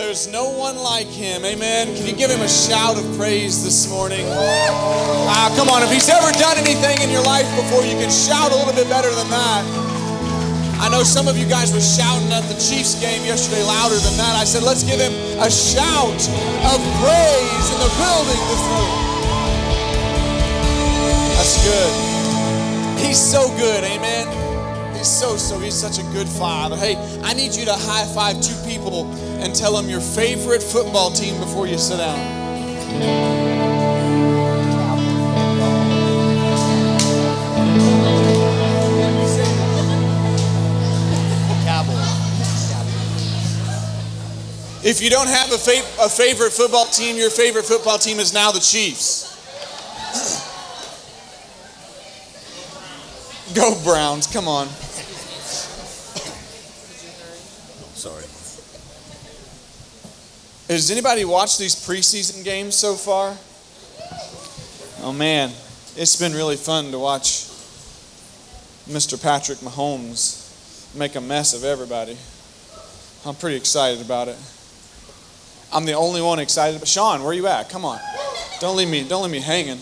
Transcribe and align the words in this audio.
There's 0.00 0.32
no 0.32 0.48
one 0.48 0.80
like 0.80 1.06
him. 1.12 1.44
Amen. 1.44 1.94
Can 1.94 2.06
you 2.06 2.16
give 2.16 2.30
him 2.30 2.40
a 2.40 2.48
shout 2.48 2.96
of 2.96 3.04
praise 3.18 3.62
this 3.62 3.84
morning? 3.92 4.24
Ah, 4.32 5.52
come 5.60 5.68
on. 5.68 5.84
If 5.84 5.92
he's 5.92 6.08
ever 6.08 6.32
done 6.40 6.56
anything 6.56 7.04
in 7.04 7.10
your 7.12 7.22
life 7.22 7.44
before, 7.54 7.84
you 7.84 8.00
can 8.00 8.08
shout 8.08 8.50
a 8.50 8.56
little 8.56 8.72
bit 8.72 8.88
better 8.88 9.12
than 9.12 9.28
that. 9.28 9.60
I 10.80 10.88
know 10.88 11.04
some 11.04 11.28
of 11.28 11.36
you 11.36 11.44
guys 11.44 11.74
were 11.76 11.84
shouting 11.84 12.32
at 12.32 12.48
the 12.48 12.56
Chiefs 12.56 12.96
game 12.96 13.28
yesterday 13.28 13.62
louder 13.62 14.00
than 14.00 14.16
that. 14.16 14.40
I 14.40 14.44
said, 14.44 14.62
let's 14.64 14.82
give 14.82 14.98
him 14.98 15.12
a 15.36 15.52
shout 15.52 16.20
of 16.64 16.80
praise 17.04 17.66
in 17.68 17.78
the 17.84 17.92
building 18.00 18.40
this 18.48 18.64
room. 18.72 18.96
That's 21.36 21.60
good. 21.60 23.04
He's 23.04 23.20
so 23.20 23.52
good. 23.60 23.84
Amen. 23.84 24.39
He's 25.00 25.08
so, 25.08 25.38
so, 25.38 25.58
he's 25.58 25.72
such 25.72 25.98
a 25.98 26.02
good 26.12 26.28
father. 26.28 26.76
Hey, 26.76 26.94
I 27.22 27.32
need 27.32 27.54
you 27.54 27.64
to 27.64 27.72
high 27.72 28.04
five 28.14 28.38
two 28.42 28.54
people 28.68 29.10
and 29.40 29.54
tell 29.54 29.74
them 29.74 29.88
your 29.88 30.02
favorite 30.02 30.62
football 30.62 31.10
team 31.10 31.40
before 31.40 31.66
you 31.66 31.78
sit 31.78 31.96
down. 31.96 32.18
If 44.82 45.00
you 45.00 45.08
don't 45.08 45.28
have 45.28 45.50
a, 45.50 45.56
fa- 45.56 46.04
a 46.04 46.10
favorite 46.10 46.52
football 46.52 46.84
team, 46.84 47.16
your 47.16 47.30
favorite 47.30 47.64
football 47.64 47.96
team 47.96 48.18
is 48.18 48.34
now 48.34 48.52
the 48.52 48.60
Chiefs. 48.60 49.30
Go 53.54 53.82
Browns, 53.82 54.26
come 54.26 54.46
on. 54.46 54.68
Has 60.70 60.88
anybody 60.88 61.24
watched 61.24 61.58
these 61.58 61.74
preseason 61.74 62.44
games 62.44 62.76
so 62.76 62.94
far? 62.94 63.36
Oh 65.04 65.12
man, 65.12 65.50
it's 65.96 66.14
been 66.14 66.32
really 66.32 66.54
fun 66.54 66.92
to 66.92 66.98
watch 67.00 67.48
Mr. 68.86 69.20
Patrick 69.20 69.58
Mahomes 69.58 70.94
make 70.94 71.16
a 71.16 71.20
mess 71.20 71.54
of 71.54 71.64
everybody. 71.64 72.16
I'm 73.26 73.34
pretty 73.34 73.56
excited 73.56 74.00
about 74.00 74.28
it. 74.28 74.36
I'm 75.72 75.86
the 75.86 75.94
only 75.94 76.22
one 76.22 76.38
excited. 76.38 76.78
But 76.78 76.86
Sean, 76.86 77.18
where 77.22 77.30
are 77.30 77.34
you 77.34 77.48
at? 77.48 77.68
Come 77.68 77.84
on. 77.84 77.98
Don't 78.60 78.76
leave 78.76 78.88
me, 78.88 79.02
don't 79.02 79.24
leave 79.24 79.32
me 79.32 79.40
hanging. 79.40 79.80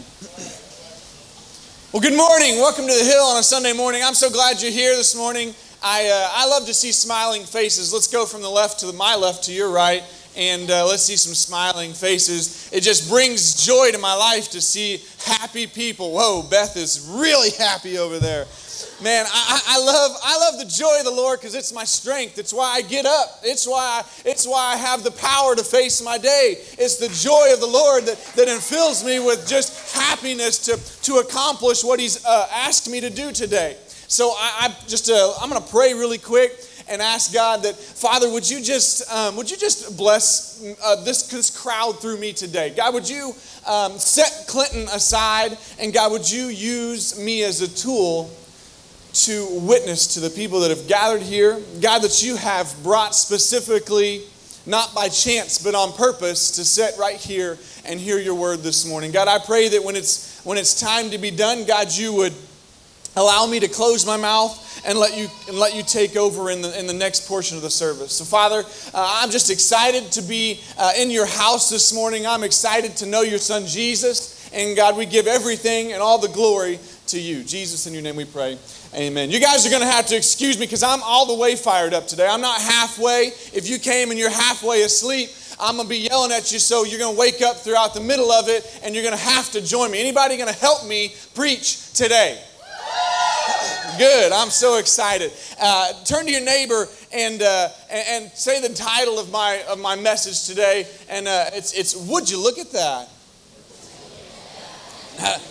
Well, 1.92 2.00
good 2.00 2.16
morning. 2.16 2.56
Welcome 2.62 2.86
to 2.86 2.94
the 2.94 3.04
Hill 3.04 3.24
on 3.24 3.40
a 3.40 3.42
Sunday 3.42 3.74
morning. 3.74 4.00
I'm 4.02 4.14
so 4.14 4.30
glad 4.30 4.62
you're 4.62 4.72
here 4.72 4.96
this 4.96 5.14
morning. 5.14 5.54
I, 5.82 6.08
uh, 6.08 6.28
I 6.32 6.48
love 6.48 6.64
to 6.64 6.72
see 6.72 6.92
smiling 6.92 7.44
faces. 7.44 7.92
Let's 7.92 8.08
go 8.08 8.24
from 8.24 8.40
the 8.40 8.48
left 8.48 8.80
to 8.80 8.86
the, 8.86 8.94
my 8.94 9.16
left 9.16 9.44
to 9.44 9.52
your 9.52 9.70
right, 9.70 10.02
and 10.38 10.70
uh, 10.70 10.86
let's 10.86 11.02
see 11.02 11.16
some 11.16 11.34
smiling 11.34 11.92
faces. 11.92 12.70
It 12.72 12.82
just 12.82 13.10
brings 13.10 13.66
joy 13.66 13.90
to 13.90 13.98
my 13.98 14.14
life 14.14 14.50
to 14.52 14.60
see 14.60 15.02
happy 15.26 15.66
people. 15.66 16.12
Whoa, 16.12 16.44
Beth 16.48 16.76
is 16.76 17.06
really 17.10 17.50
happy 17.58 17.98
over 17.98 18.18
there. 18.20 18.46
Man, 19.02 19.26
I, 19.28 19.60
I 19.66 19.84
love 19.84 20.16
I 20.24 20.38
love 20.38 20.58
the 20.60 20.64
joy 20.64 20.98
of 20.98 21.04
the 21.04 21.10
Lord 21.10 21.40
because 21.40 21.56
it's 21.56 21.72
my 21.72 21.82
strength. 21.82 22.38
It's 22.38 22.52
why 22.52 22.74
I 22.74 22.82
get 22.82 23.06
up. 23.06 23.40
It's 23.42 23.66
why 23.66 24.04
it's 24.24 24.46
why 24.46 24.74
I 24.74 24.76
have 24.76 25.02
the 25.02 25.10
power 25.10 25.56
to 25.56 25.64
face 25.64 26.00
my 26.02 26.18
day. 26.18 26.56
It's 26.78 26.96
the 26.96 27.08
joy 27.08 27.52
of 27.52 27.58
the 27.58 27.66
Lord 27.66 28.04
that, 28.04 28.16
that 28.36 28.46
infills 28.46 29.04
me 29.04 29.18
with 29.18 29.48
just 29.48 29.94
happiness 29.96 30.58
to, 30.66 31.02
to 31.02 31.18
accomplish 31.18 31.82
what 31.82 31.98
He's 31.98 32.24
uh, 32.24 32.46
asked 32.52 32.88
me 32.88 33.00
to 33.00 33.10
do 33.10 33.32
today. 33.32 33.76
So 34.06 34.30
I, 34.30 34.68
I 34.68 34.76
just 34.86 35.10
uh, 35.10 35.34
I'm 35.40 35.50
going 35.50 35.60
to 35.62 35.68
pray 35.68 35.94
really 35.94 36.18
quick 36.18 36.52
and 36.90 37.02
ask 37.02 37.32
God 37.32 37.62
that 37.62 37.76
Father, 37.76 38.30
would 38.30 38.48
you 38.48 38.60
just 38.62 39.10
um, 39.12 39.36
would 39.36 39.50
you 39.50 39.56
just 39.56 39.96
bless 39.96 40.64
uh, 40.84 41.02
this 41.04 41.28
this 41.28 41.50
crowd 41.50 42.00
through 42.00 42.18
me 42.18 42.32
today? 42.32 42.72
God, 42.76 42.94
would 42.94 43.08
you 43.08 43.32
um, 43.66 43.98
set 43.98 44.46
Clinton 44.48 44.82
aside, 44.92 45.56
and 45.78 45.92
God, 45.92 46.12
would 46.12 46.30
you 46.30 46.46
use 46.46 47.18
me 47.18 47.44
as 47.44 47.60
a 47.60 47.68
tool 47.68 48.30
to 49.12 49.48
witness 49.60 50.14
to 50.14 50.20
the 50.20 50.30
people 50.30 50.60
that 50.60 50.70
have 50.70 50.88
gathered 50.88 51.22
here? 51.22 51.60
God, 51.80 52.02
that 52.02 52.22
you 52.22 52.36
have 52.36 52.74
brought 52.82 53.14
specifically. 53.14 54.22
Not 54.66 54.94
by 54.94 55.08
chance, 55.08 55.62
but 55.64 55.74
on 55.74 55.94
purpose 55.94 56.50
to 56.56 56.64
sit 56.64 56.98
right 56.98 57.16
here 57.16 57.56
and 57.86 57.98
hear 57.98 58.18
your 58.18 58.34
word 58.34 58.58
this 58.58 58.84
morning. 58.84 59.12
God, 59.12 59.26
I 59.26 59.38
pray 59.38 59.70
that 59.70 59.82
when 59.82 59.96
it's 59.96 60.42
when 60.44 60.58
it's 60.58 60.78
time 60.78 61.08
to 61.08 61.16
be 61.16 61.30
done, 61.30 61.64
God, 61.64 61.90
you 61.90 62.12
would 62.12 62.34
allow 63.18 63.46
me 63.46 63.60
to 63.60 63.68
close 63.68 64.06
my 64.06 64.16
mouth 64.16 64.64
and 64.86 64.98
let 64.98 65.16
you 65.16 65.28
and 65.48 65.58
let 65.58 65.74
you 65.74 65.82
take 65.82 66.16
over 66.16 66.50
in 66.50 66.62
the 66.62 66.78
in 66.78 66.86
the 66.86 66.92
next 66.92 67.28
portion 67.28 67.56
of 67.56 67.62
the 67.62 67.70
service. 67.70 68.12
So, 68.12 68.24
Father, 68.24 68.64
uh, 68.94 69.20
I'm 69.22 69.30
just 69.30 69.50
excited 69.50 70.12
to 70.12 70.22
be 70.22 70.60
uh, 70.78 70.92
in 70.96 71.10
your 71.10 71.26
house 71.26 71.68
this 71.68 71.92
morning. 71.92 72.26
I'm 72.26 72.44
excited 72.44 72.96
to 72.98 73.06
know 73.06 73.22
your 73.22 73.38
Son 73.38 73.66
Jesus, 73.66 74.48
and 74.52 74.76
God, 74.76 74.96
we 74.96 75.06
give 75.06 75.26
everything 75.26 75.92
and 75.92 76.00
all 76.00 76.18
the 76.18 76.28
glory 76.28 76.78
to 77.08 77.20
you, 77.20 77.42
Jesus. 77.42 77.86
In 77.86 77.92
your 77.92 78.02
name, 78.02 78.16
we 78.16 78.24
pray. 78.24 78.58
Amen. 78.94 79.30
You 79.30 79.40
guys 79.40 79.66
are 79.66 79.70
going 79.70 79.82
to 79.82 79.88
have 79.88 80.06
to 80.06 80.16
excuse 80.16 80.58
me 80.58 80.64
because 80.64 80.82
I'm 80.82 81.02
all 81.02 81.26
the 81.26 81.34
way 81.34 81.56
fired 81.56 81.92
up 81.92 82.06
today. 82.06 82.26
I'm 82.26 82.40
not 82.40 82.58
halfway. 82.60 83.32
If 83.52 83.68
you 83.68 83.78
came 83.78 84.10
and 84.10 84.18
you're 84.18 84.30
halfway 84.30 84.82
asleep, 84.82 85.28
I'm 85.60 85.76
going 85.76 85.86
to 85.86 85.90
be 85.90 85.98
yelling 85.98 86.32
at 86.32 86.52
you, 86.52 86.58
so 86.58 86.84
you're 86.84 86.98
going 86.98 87.14
to 87.14 87.18
wake 87.18 87.42
up 87.42 87.56
throughout 87.56 87.92
the 87.92 88.00
middle 88.00 88.30
of 88.30 88.48
it, 88.48 88.80
and 88.82 88.94
you're 88.94 89.02
going 89.02 89.16
to 89.16 89.22
have 89.22 89.50
to 89.52 89.60
join 89.60 89.90
me. 89.90 90.00
Anybody 90.00 90.36
going 90.36 90.52
to 90.52 90.58
help 90.58 90.86
me 90.86 91.14
preach 91.34 91.92
today? 91.92 92.40
Good. 93.98 94.30
I'm 94.30 94.50
so 94.50 94.78
excited. 94.78 95.32
Uh, 95.60 95.92
turn 96.04 96.26
to 96.26 96.30
your 96.30 96.44
neighbor 96.44 96.86
and, 97.12 97.42
uh, 97.42 97.68
and, 97.90 98.30
say 98.30 98.60
the 98.60 98.72
title 98.72 99.18
of 99.18 99.32
my 99.32 99.60
of 99.68 99.80
my 99.80 99.96
message 99.96 100.46
today, 100.46 100.86
and 101.08 101.26
uh, 101.26 101.46
it's 101.52 101.72
it's 101.72 101.96
Would 101.96 102.30
you 102.30 102.40
look 102.40 102.58
at 102.58 102.70
that? 102.70 103.08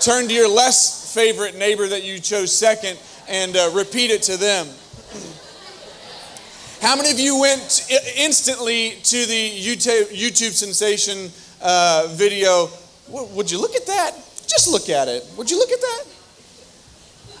turn 0.00 0.28
to 0.28 0.34
your 0.34 0.48
less 0.48 1.12
favorite 1.12 1.56
neighbor 1.56 1.88
that 1.88 2.04
you 2.04 2.20
chose 2.20 2.56
second 2.56 2.96
and 3.28 3.56
uh, 3.56 3.68
repeat 3.74 4.12
it 4.12 4.22
to 4.22 4.36
them. 4.36 4.66
How 6.80 6.94
many 6.94 7.10
of 7.10 7.18
you 7.18 7.40
went 7.40 7.90
instantly 8.16 8.90
to 9.02 9.26
the 9.26 9.50
YouTube, 9.50 10.06
YouTube 10.12 10.52
sensation 10.52 11.32
uh, 11.60 12.06
video? 12.10 12.70
Would 13.08 13.50
you 13.50 13.60
look 13.60 13.74
at 13.74 13.86
that? 13.86 14.12
Just 14.46 14.68
look 14.70 14.88
at 14.88 15.08
it. 15.08 15.26
Would 15.36 15.50
you 15.50 15.58
look 15.58 15.72
at 15.72 15.80
that? 15.80 16.11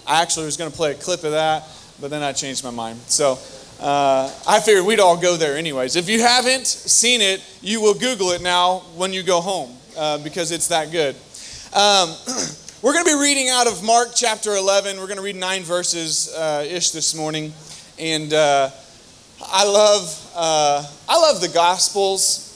I 0.06 0.22
actually 0.22 0.46
was 0.46 0.56
going 0.56 0.70
to 0.70 0.76
play 0.76 0.92
a 0.92 0.94
clip 0.94 1.24
of 1.24 1.32
that, 1.32 1.68
but 2.00 2.10
then 2.10 2.22
I 2.22 2.32
changed 2.32 2.64
my 2.64 2.70
mind. 2.70 2.98
So 3.06 3.38
uh, 3.80 4.32
I 4.46 4.60
figured 4.60 4.84
we'd 4.84 5.00
all 5.00 5.16
go 5.16 5.36
there 5.36 5.56
anyways. 5.56 5.96
If 5.96 6.08
you 6.08 6.20
haven't 6.20 6.66
seen 6.66 7.20
it, 7.20 7.42
you 7.60 7.80
will 7.80 7.94
Google 7.94 8.30
it 8.30 8.42
now 8.42 8.80
when 8.96 9.12
you 9.12 9.22
go 9.22 9.40
home 9.40 9.76
uh, 9.96 10.18
because 10.18 10.52
it's 10.52 10.68
that 10.68 10.92
good. 10.92 11.16
Um, 11.74 12.14
we're 12.82 12.92
going 12.92 13.04
to 13.04 13.10
be 13.10 13.20
reading 13.20 13.48
out 13.48 13.66
of 13.66 13.82
Mark 13.82 14.10
chapter 14.14 14.52
11. 14.52 14.98
We're 14.98 15.06
going 15.06 15.16
to 15.16 15.22
read 15.22 15.36
nine 15.36 15.62
verses 15.62 16.32
uh, 16.34 16.64
ish 16.68 16.90
this 16.90 17.14
morning. 17.14 17.52
And 17.98 18.32
uh, 18.32 18.70
I 19.44 19.64
love, 19.64 20.32
uh, 20.34 20.86
I 21.08 21.20
love 21.20 21.40
the 21.40 21.48
Gospels 21.48 22.48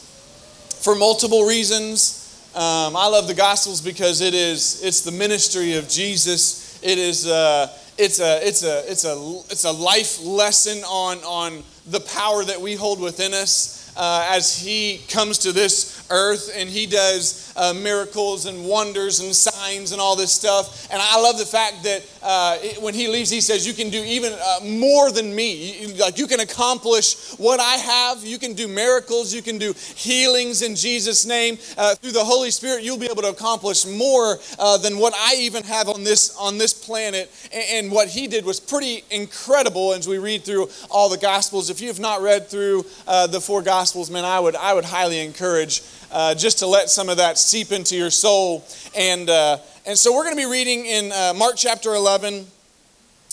for 0.82 0.94
multiple 0.94 1.44
reasons. 1.44 2.22
Um, 2.54 2.96
I 2.96 3.06
love 3.08 3.26
the 3.26 3.34
Gospels 3.34 3.80
because 3.80 4.20
it 4.20 4.32
is 4.32 4.82
it's 4.82 5.02
the 5.02 5.12
ministry 5.12 5.76
of 5.76 5.88
Jesus. 5.88 6.66
It 6.86 6.98
is 6.98 7.26
uh, 7.26 7.76
it's 7.98 8.20
a 8.20 8.47
it's 8.47 8.62
a 8.62 8.88
it's 8.88 9.04
a 9.04 9.41
it's 9.50 9.64
a 9.64 9.72
life 9.72 10.22
lesson 10.22 10.84
on 10.84 11.19
on 11.24 11.64
the 11.84 11.98
power 11.98 12.44
that 12.44 12.60
we 12.60 12.76
hold 12.76 13.00
within 13.00 13.34
us 13.34 13.92
uh, 13.97 14.28
as 14.30 14.56
He 14.56 14.98
comes 15.08 15.38
to 15.38 15.50
this 15.50 15.95
earth 16.10 16.50
and 16.54 16.68
He 16.68 16.86
does 16.86 17.52
uh, 17.56 17.72
miracles 17.74 18.46
and 18.46 18.66
wonders 18.66 19.20
and 19.20 19.34
signs 19.34 19.92
and 19.92 20.00
all 20.00 20.16
this 20.16 20.32
stuff. 20.32 20.88
And 20.90 21.00
I 21.00 21.20
love 21.20 21.38
the 21.38 21.46
fact 21.46 21.82
that 21.84 22.04
uh, 22.22 22.58
it, 22.60 22.82
when 22.82 22.94
He 22.94 23.08
leaves, 23.08 23.30
He 23.30 23.40
says, 23.40 23.66
"You 23.66 23.74
can 23.74 23.90
do 23.90 24.02
even 24.02 24.32
uh, 24.32 24.64
more 24.64 25.10
than 25.10 25.34
me. 25.34 25.80
You, 25.80 25.94
like 25.94 26.18
you 26.18 26.26
can 26.26 26.40
accomplish 26.40 27.32
what 27.38 27.60
I 27.60 27.76
have. 27.76 28.24
You 28.24 28.38
can 28.38 28.54
do 28.54 28.68
miracles. 28.68 29.34
You 29.34 29.42
can 29.42 29.58
do 29.58 29.72
healings 29.72 30.62
in 30.62 30.76
Jesus' 30.76 31.26
name 31.26 31.58
uh, 31.78 31.94
through 31.94 32.12
the 32.12 32.24
Holy 32.24 32.50
Spirit. 32.50 32.82
You'll 32.82 32.98
be 32.98 33.06
able 33.06 33.22
to 33.22 33.30
accomplish 33.30 33.86
more 33.86 34.38
uh, 34.59 34.78
than 34.78 34.98
what 34.98 35.14
I 35.16 35.36
even 35.41 35.62
have 35.64 35.88
on 35.88 36.04
this 36.04 36.36
on 36.36 36.59
this 36.59 36.72
planet." 36.72 37.30
And, 37.52 37.86
and 37.86 37.92
what 37.92 38.09
He 38.09 38.26
did 38.26 38.44
was 38.44 38.60
pretty 38.60 39.04
incredible 39.10 39.92
as 39.92 40.06
we 40.09 40.18
read 40.18 40.42
through 40.44 40.68
all 40.91 41.09
the 41.09 41.18
Gospels. 41.18 41.70
If 41.70 41.80
you 41.80 41.88
have 41.88 42.00
not 42.00 42.22
read 42.22 42.48
through 42.48 42.84
uh, 43.06 43.26
the 43.26 43.41
four 43.41 43.62
Gospels, 43.62 44.10
man, 44.10 44.24
I 44.24 44.41
would 44.41 44.56
I 44.56 44.74
would 44.74 44.84
highly 44.84 45.20
encourage 45.20 45.82
uh, 46.12 46.34
just 46.34 46.58
to 46.60 46.66
let 46.66 46.88
some 46.91 47.08
of 47.08 47.16
that 47.16 47.38
seep 47.38 47.72
into 47.72 47.97
your 47.97 48.10
soul. 48.10 48.64
And, 48.97 49.28
uh, 49.28 49.58
and 49.84 49.97
so 49.97 50.14
we're 50.14 50.24
going 50.24 50.36
to 50.36 50.42
be 50.42 50.50
reading 50.50 50.86
in 50.86 51.12
uh, 51.12 51.34
Mark 51.36 51.54
chapter 51.56 51.94
11. 51.94 52.47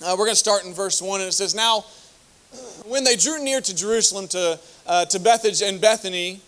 Uh, 0.04 0.16
we're 0.18 0.26
going 0.26 0.30
to 0.30 0.36
start 0.36 0.66
in 0.66 0.74
verse 0.74 1.02
1, 1.02 1.22
and 1.22 1.28
it 1.28 1.34
says, 1.34 1.54
Now, 1.54 1.86
when 2.86 3.04
they 3.04 3.16
drew 3.16 3.44
near 3.44 3.62
to 3.62 3.76
Jerusalem, 3.76 4.28
to, 4.30 4.60
uh, 4.88 5.06
to 5.06 5.20
Bethany 5.20 5.56
and 5.64 5.80
Bethany, 5.80 6.42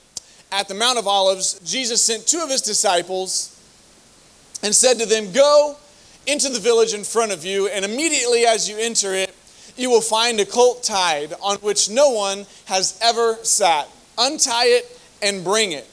at 0.52 0.68
the 0.68 0.76
Mount 0.76 0.98
of 0.98 1.08
Olives, 1.08 1.60
Jesus 1.64 2.02
sent 2.02 2.28
two 2.28 2.40
of 2.40 2.50
his 2.50 2.62
disciples 2.62 3.52
and 4.64 4.74
said 4.74 5.00
to 5.00 5.06
them, 5.06 5.32
Go 5.32 5.78
into 6.28 6.50
the 6.50 6.60
village 6.60 6.94
in 6.94 7.04
front 7.04 7.32
of 7.32 7.46
you, 7.46 7.68
and 7.68 7.86
immediately 7.86 8.46
as 8.46 8.70
you 8.70 8.78
enter 8.78 9.14
it, 9.14 9.36
you 9.78 9.90
will 9.90 10.02
find 10.02 10.40
a 10.40 10.46
colt 10.46 10.84
tied 10.84 11.34
on 11.42 11.58
which 11.58 11.90
no 11.90 12.12
one 12.12 12.46
has 12.66 12.98
ever 13.02 13.36
sat 13.44 13.90
untie 14.18 14.66
it 14.66 15.00
and 15.22 15.44
bring 15.44 15.72
it. 15.72 15.88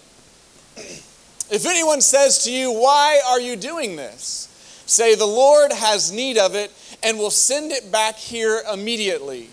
If 1.50 1.66
anyone 1.66 2.00
says 2.00 2.44
to 2.44 2.50
you, 2.50 2.72
Why 2.72 3.20
are 3.26 3.38
you 3.38 3.56
doing 3.56 3.94
this? 3.94 4.48
Say, 4.86 5.14
The 5.14 5.26
Lord 5.26 5.70
has 5.70 6.10
need 6.10 6.38
of 6.38 6.54
it 6.54 6.72
and 7.02 7.18
will 7.18 7.30
send 7.30 7.72
it 7.72 7.92
back 7.92 8.16
here 8.16 8.62
immediately. 8.72 9.50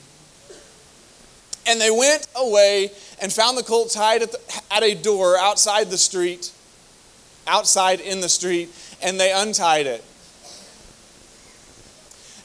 And 1.68 1.80
they 1.82 1.92
went 1.92 2.26
away 2.38 2.92
and 3.22 3.34
found 3.34 3.58
the 3.58 3.64
colt 3.64 3.92
tied 3.92 4.22
at, 4.22 4.32
the, 4.32 4.40
at 4.72 4.82
a 4.82 4.96
door 4.96 5.38
outside 5.38 5.90
the 5.90 5.98
street, 5.98 6.54
outside 7.46 8.00
in 8.00 8.22
the 8.22 8.30
street, 8.30 8.70
and 9.04 9.20
they 9.20 9.34
untied 9.34 9.86
it. 9.86 10.04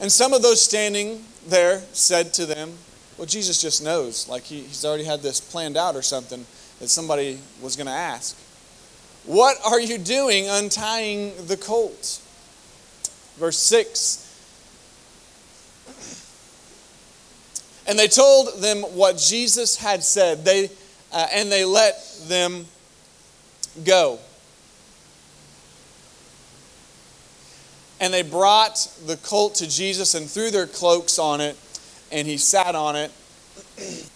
And 0.01 0.11
some 0.11 0.33
of 0.33 0.43
those 0.43 0.61
standing 0.61 1.25
there 1.47 1.81
said 1.93 2.35
to 2.35 2.47
them, 2.47 2.73
Well, 3.17 3.27
Jesus 3.27 3.61
just 3.63 3.85
knows. 3.85 4.29
Like 4.29 4.43
he, 4.43 4.63
he's 4.63 4.85
already 4.85 5.05
had 5.05 5.23
this 5.23 5.41
planned 5.41 5.77
out 5.77 5.95
or 5.95 6.03
something 6.03 6.45
that 6.81 6.89
somebody 6.89 7.39
was 7.63 7.77
going 7.77 7.87
to 7.87 7.93
ask. 7.93 8.37
What 9.27 9.57
are 9.65 9.81
you 9.81 9.99
doing 9.99 10.49
untying 10.49 11.33
the 11.47 11.57
colt? 11.57 12.21
Verse 13.39 13.59
6 13.59 14.25
And 17.87 17.99
they 17.99 18.09
told 18.09 18.63
them 18.63 18.83
what 18.83 19.19
Jesus 19.19 19.77
had 19.77 20.03
said, 20.03 20.45
they, 20.45 20.71
uh, 21.13 21.27
and 21.33 21.53
they 21.53 21.65
let 21.65 21.95
them 22.27 22.67
go. 23.85 24.19
And 28.01 28.13
they 28.13 28.23
brought 28.23 28.89
the 29.07 29.17
colt 29.19 29.57
to 29.57 29.69
Jesus 29.69 30.15
and 30.15 30.29
threw 30.29 30.51
their 30.51 30.67
cloaks 30.67 31.19
on 31.19 31.41
it, 31.41 31.57
and 32.11 32.27
he 32.27 32.37
sat 32.37 32.75
on 32.75 32.97
it. 32.97 33.13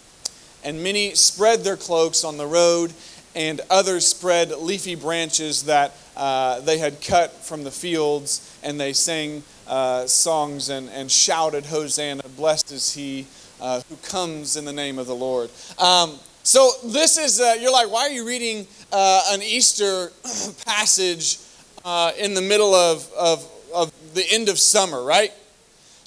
And 0.61 0.83
many 0.83 1.15
spread 1.15 1.61
their 1.61 1.77
cloaks 1.77 2.25
on 2.25 2.35
the 2.35 2.45
road, 2.45 2.91
and 3.39 3.61
others 3.69 4.05
spread 4.05 4.51
leafy 4.51 4.95
branches 4.95 5.63
that 5.63 5.95
uh, 6.17 6.59
they 6.59 6.77
had 6.77 7.01
cut 7.01 7.31
from 7.31 7.63
the 7.63 7.71
fields, 7.71 8.59
and 8.63 8.77
they 8.77 8.91
sang 8.91 9.41
uh, 9.65 10.05
songs 10.05 10.67
and, 10.67 10.89
and 10.89 11.09
shouted, 11.09 11.65
Hosanna, 11.65 12.21
blessed 12.35 12.73
is 12.73 12.93
he 12.93 13.25
uh, 13.61 13.79
who 13.87 13.95
comes 13.97 14.57
in 14.57 14.65
the 14.65 14.73
name 14.73 14.99
of 14.99 15.07
the 15.07 15.15
Lord. 15.15 15.49
Um, 15.77 16.19
so, 16.43 16.69
this 16.83 17.17
is, 17.17 17.39
uh, 17.39 17.55
you're 17.61 17.71
like, 17.71 17.89
why 17.89 18.01
are 18.01 18.11
you 18.11 18.27
reading 18.27 18.67
uh, 18.91 19.21
an 19.29 19.41
Easter 19.41 20.11
passage 20.65 21.39
uh, 21.85 22.11
in 22.19 22.33
the 22.33 22.41
middle 22.41 22.75
of, 22.75 23.09
of, 23.17 23.49
of 23.73 23.93
the 24.15 24.25
end 24.29 24.49
of 24.49 24.59
summer, 24.59 25.01
right? 25.01 25.31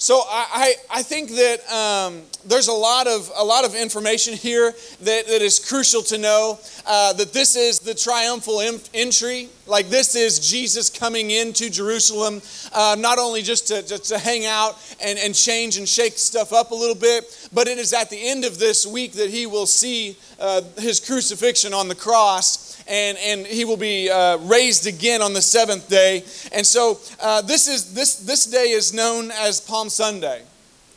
So 0.03 0.21
I, 0.27 0.75
I, 0.91 1.01
think 1.01 1.29
that 1.29 1.61
um, 1.71 2.23
there's 2.45 2.67
a 2.67 2.73
lot 2.73 3.07
of 3.07 3.31
a 3.37 3.45
lot 3.45 3.63
of 3.63 3.73
information 3.73 4.33
here 4.33 4.73
that, 5.03 5.27
that 5.27 5.41
is 5.41 5.65
crucial 5.65 6.01
to 6.01 6.17
know. 6.17 6.59
Uh, 6.85 7.13
that 7.13 7.31
this 7.31 7.55
is 7.55 7.79
the 7.79 7.93
triumphal 7.93 8.59
entry, 8.93 9.47
like 9.65 9.87
this 9.87 10.17
is 10.17 10.45
Jesus 10.45 10.89
coming 10.89 11.31
into 11.31 11.69
Jerusalem, 11.69 12.41
uh, 12.73 12.97
not 12.99 13.17
only 13.17 13.41
just 13.41 13.69
to, 13.69 13.81
just 13.81 14.03
to 14.09 14.19
hang 14.19 14.45
out 14.45 14.75
and, 15.01 15.17
and 15.19 15.33
change 15.33 15.77
and 15.77 15.87
shake 15.87 16.17
stuff 16.17 16.51
up 16.51 16.71
a 16.71 16.75
little 16.75 16.95
bit, 16.95 17.47
but 17.53 17.69
it 17.69 17.77
is 17.77 17.93
at 17.93 18.09
the 18.09 18.19
end 18.29 18.43
of 18.43 18.59
this 18.59 18.85
week 18.85 19.13
that 19.13 19.29
he 19.29 19.45
will 19.45 19.65
see 19.65 20.17
uh, 20.37 20.63
his 20.79 20.99
crucifixion 20.99 21.73
on 21.73 21.87
the 21.87 21.95
cross 21.95 22.72
and, 22.87 23.17
and 23.17 23.45
he 23.45 23.65
will 23.65 23.77
be 23.77 24.09
uh, 24.09 24.37
raised 24.37 24.87
again 24.87 25.21
on 25.21 25.33
the 25.33 25.41
seventh 25.41 25.89
day. 25.89 26.23
And 26.51 26.65
so 26.65 26.99
uh, 27.21 27.41
this, 27.41 27.67
is, 27.67 27.93
this, 27.93 28.15
this 28.17 28.45
day 28.45 28.69
is 28.69 28.93
known 28.93 29.31
as 29.31 29.61
Palm 29.61 29.89
Sunday. 29.89 30.43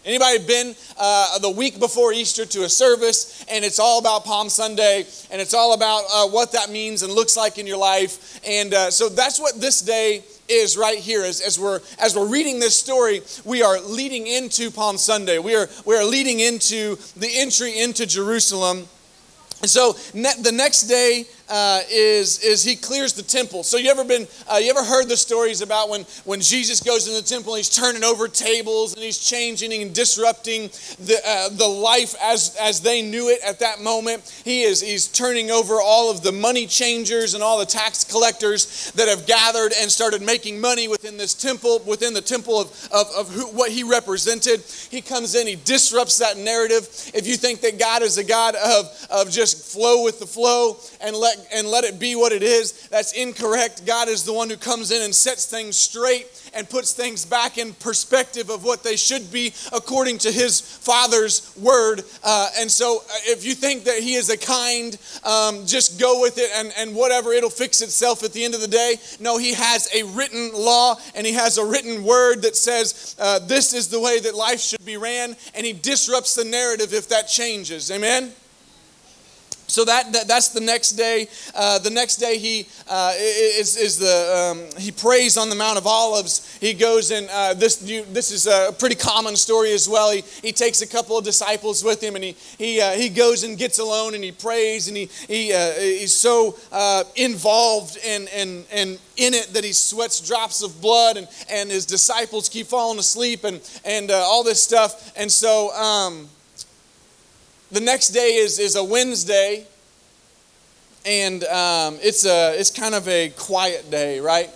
Anybody 0.04 0.38
been 0.38 0.76
uh, 0.98 1.38
the 1.40 1.50
week 1.50 1.80
before 1.80 2.12
Easter 2.12 2.46
to 2.46 2.62
a 2.62 2.68
service 2.68 3.44
and 3.50 3.64
it's 3.64 3.80
all 3.80 3.98
about 3.98 4.24
Palm 4.24 4.48
Sunday 4.48 5.04
and 5.32 5.40
it's 5.40 5.52
all 5.52 5.74
about 5.74 6.04
uh, 6.14 6.28
what 6.28 6.52
that 6.52 6.70
means 6.70 7.02
and 7.02 7.12
looks 7.12 7.36
like 7.36 7.58
in 7.58 7.66
your 7.66 7.76
life? 7.76 8.40
And 8.46 8.72
uh, 8.72 8.90
so 8.92 9.08
that's 9.08 9.40
what 9.40 9.60
this 9.60 9.82
day 9.82 10.22
is 10.48 10.76
right 10.76 10.98
here 10.98 11.24
as, 11.24 11.40
as 11.40 11.58
we're 11.58 11.80
as 11.98 12.14
we're 12.14 12.28
reading 12.28 12.60
this 12.60 12.76
story 12.76 13.20
we 13.44 13.62
are 13.62 13.80
leading 13.80 14.28
into 14.28 14.70
palm 14.70 14.96
sunday 14.96 15.38
we 15.38 15.56
are 15.56 15.68
we 15.84 15.96
are 15.96 16.04
leading 16.04 16.38
into 16.38 16.96
the 17.16 17.28
entry 17.34 17.80
into 17.80 18.06
jerusalem 18.06 18.86
and 19.60 19.70
so 19.70 19.96
ne- 20.14 20.40
the 20.42 20.52
next 20.52 20.82
day 20.82 21.24
uh, 21.48 21.80
is, 21.90 22.42
is 22.42 22.62
he 22.64 22.76
clears 22.76 23.12
the 23.12 23.22
temple. 23.22 23.62
So 23.62 23.76
you 23.76 23.90
ever 23.90 24.04
been 24.04 24.26
uh, 24.50 24.56
you 24.56 24.70
ever 24.70 24.82
heard 24.82 25.08
the 25.08 25.16
stories 25.16 25.60
about 25.60 25.88
when, 25.88 26.02
when 26.24 26.40
Jesus 26.40 26.80
goes 26.80 27.08
in 27.08 27.14
the 27.14 27.22
temple 27.22 27.54
and 27.54 27.58
he's 27.58 27.68
turning 27.68 28.04
over 28.04 28.28
tables 28.28 28.94
and 28.94 29.02
he's 29.02 29.18
changing 29.18 29.72
and 29.82 29.94
disrupting 29.94 30.68
the, 30.98 31.20
uh, 31.24 31.48
the 31.50 31.66
life 31.66 32.14
as, 32.22 32.56
as 32.60 32.80
they 32.80 33.02
knew 33.02 33.28
it 33.28 33.40
at 33.44 33.60
that 33.60 33.80
moment. 33.80 34.22
He 34.44 34.62
is 34.62 34.80
he's 34.80 35.06
turning 35.08 35.50
over 35.50 35.80
all 35.80 36.10
of 36.10 36.22
the 36.22 36.32
money 36.32 36.66
changers 36.66 37.34
and 37.34 37.42
all 37.42 37.58
the 37.58 37.66
tax 37.66 38.04
collectors 38.04 38.90
that 38.92 39.08
have 39.08 39.26
gathered 39.26 39.72
and 39.80 39.90
started 39.90 40.22
making 40.22 40.60
money 40.60 40.88
within 40.88 41.16
this 41.16 41.34
temple, 41.34 41.80
within 41.86 42.14
the 42.14 42.20
temple 42.20 42.60
of, 42.60 42.88
of, 42.92 43.06
of 43.16 43.32
who, 43.32 43.46
what 43.48 43.70
he 43.70 43.82
represented. 43.82 44.60
He 44.90 45.00
comes 45.00 45.34
in, 45.34 45.46
he 45.46 45.56
disrupts 45.56 46.18
that 46.18 46.36
narrative. 46.36 46.88
If 47.14 47.26
you 47.26 47.36
think 47.36 47.60
that 47.60 47.78
God 47.78 48.02
is 48.02 48.18
a 48.18 48.24
God 48.24 48.54
of, 48.56 49.06
of 49.10 49.30
just 49.30 49.72
flow 49.72 50.02
with 50.04 50.18
the 50.18 50.26
flow 50.26 50.78
and 51.00 51.14
let 51.14 51.35
and 51.52 51.66
let 51.66 51.84
it 51.84 51.98
be 51.98 52.16
what 52.16 52.32
it 52.32 52.42
is. 52.42 52.88
That's 52.88 53.12
incorrect. 53.12 53.86
God 53.86 54.08
is 54.08 54.24
the 54.24 54.32
one 54.32 54.50
who 54.50 54.56
comes 54.56 54.90
in 54.90 55.02
and 55.02 55.14
sets 55.14 55.46
things 55.46 55.76
straight 55.76 56.26
and 56.54 56.68
puts 56.68 56.92
things 56.92 57.24
back 57.24 57.58
in 57.58 57.74
perspective 57.74 58.50
of 58.50 58.64
what 58.64 58.82
they 58.82 58.96
should 58.96 59.30
be 59.30 59.52
according 59.72 60.18
to 60.18 60.32
his 60.32 60.60
Father's 60.60 61.54
word. 61.56 62.02
Uh, 62.24 62.48
and 62.58 62.70
so, 62.70 62.98
uh, 62.98 63.14
if 63.24 63.44
you 63.44 63.54
think 63.54 63.84
that 63.84 64.02
he 64.02 64.14
is 64.14 64.30
a 64.30 64.36
kind, 64.36 64.96
um, 65.24 65.66
just 65.66 66.00
go 66.00 66.20
with 66.20 66.38
it 66.38 66.50
and, 66.56 66.72
and 66.78 66.94
whatever, 66.94 67.32
it'll 67.32 67.50
fix 67.50 67.82
itself 67.82 68.22
at 68.22 68.32
the 68.32 68.44
end 68.44 68.54
of 68.54 68.60
the 68.60 68.68
day. 68.68 68.96
No, 69.20 69.38
he 69.38 69.54
has 69.54 69.88
a 69.94 70.04
written 70.04 70.52
law 70.54 70.96
and 71.14 71.26
he 71.26 71.32
has 71.32 71.58
a 71.58 71.64
written 71.64 72.04
word 72.04 72.42
that 72.42 72.56
says 72.56 73.16
uh, 73.18 73.38
this 73.40 73.74
is 73.74 73.88
the 73.88 74.00
way 74.00 74.20
that 74.20 74.34
life 74.34 74.60
should 74.60 74.84
be 74.84 74.96
ran, 74.96 75.36
and 75.54 75.66
he 75.66 75.72
disrupts 75.72 76.34
the 76.34 76.44
narrative 76.44 76.92
if 76.92 77.08
that 77.08 77.28
changes. 77.28 77.90
Amen? 77.90 78.32
So 79.68 79.84
that, 79.84 80.12
that, 80.12 80.28
that's 80.28 80.48
the 80.48 80.60
next 80.60 80.92
day. 80.92 81.28
Uh, 81.54 81.78
the 81.78 81.90
next 81.90 82.16
day 82.16 82.38
he 82.38 82.66
uh, 82.88 83.12
is, 83.16 83.76
is 83.76 83.98
the 83.98 84.72
um, 84.76 84.80
he 84.80 84.92
prays 84.92 85.36
on 85.36 85.48
the 85.48 85.56
Mount 85.56 85.76
of 85.78 85.86
Olives. 85.86 86.56
He 86.60 86.72
goes 86.72 87.10
and 87.10 87.28
uh, 87.30 87.54
this 87.54 87.82
you, 87.82 88.04
this 88.04 88.30
is 88.30 88.46
a 88.46 88.72
pretty 88.78 88.94
common 88.94 89.34
story 89.34 89.72
as 89.72 89.88
well. 89.88 90.12
He, 90.12 90.22
he 90.42 90.52
takes 90.52 90.82
a 90.82 90.86
couple 90.86 91.18
of 91.18 91.24
disciples 91.24 91.82
with 91.82 92.02
him 92.02 92.14
and 92.14 92.24
he 92.24 92.36
he, 92.58 92.80
uh, 92.80 92.92
he 92.92 93.08
goes 93.08 93.42
and 93.42 93.58
gets 93.58 93.78
alone 93.78 94.14
and 94.14 94.22
he 94.22 94.32
prays 94.32 94.88
and 94.88 94.96
he 94.96 95.06
he 95.26 95.52
uh, 95.52 95.72
he's 95.72 96.14
so 96.14 96.56
uh, 96.70 97.02
involved 97.16 97.98
and 98.06 98.28
and 98.28 98.64
and 98.72 98.98
in 99.16 99.34
it 99.34 99.48
that 99.52 99.64
he 99.64 99.72
sweats 99.72 100.20
drops 100.20 100.62
of 100.62 100.80
blood 100.80 101.16
and 101.16 101.26
and 101.50 101.70
his 101.70 101.86
disciples 101.86 102.48
keep 102.48 102.66
falling 102.66 102.98
asleep 102.98 103.42
and 103.44 103.60
and 103.84 104.10
all 104.10 104.44
this 104.44 104.62
stuff 104.62 105.12
and 105.16 105.30
so. 105.30 105.74
Um, 105.74 106.28
the 107.70 107.80
next 107.80 108.08
day 108.08 108.36
is, 108.36 108.58
is 108.58 108.76
a 108.76 108.84
Wednesday, 108.84 109.66
and 111.04 111.42
um, 111.44 111.98
it's, 112.00 112.24
a, 112.24 112.58
it's 112.58 112.70
kind 112.70 112.94
of 112.94 113.08
a 113.08 113.30
quiet 113.30 113.90
day, 113.90 114.20
right? 114.20 114.50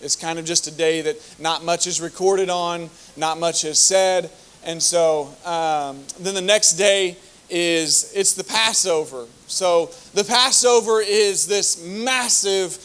It's 0.00 0.16
kind 0.16 0.38
of 0.38 0.44
just 0.44 0.66
a 0.66 0.72
day 0.72 1.02
that 1.02 1.36
not 1.38 1.64
much 1.64 1.86
is 1.86 2.00
recorded 2.00 2.50
on, 2.50 2.90
not 3.16 3.38
much 3.38 3.64
is 3.64 3.78
said. 3.78 4.30
And 4.64 4.82
so 4.82 5.28
um, 5.44 6.00
then 6.18 6.34
the 6.34 6.40
next 6.40 6.72
day 6.72 7.16
is 7.48 8.12
it's 8.14 8.32
the 8.32 8.44
Passover. 8.44 9.26
So 9.46 9.90
the 10.14 10.24
Passover 10.24 11.00
is 11.00 11.46
this 11.46 11.84
massive 11.84 12.78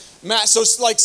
so, 0.45 0.63
like, 0.81 0.97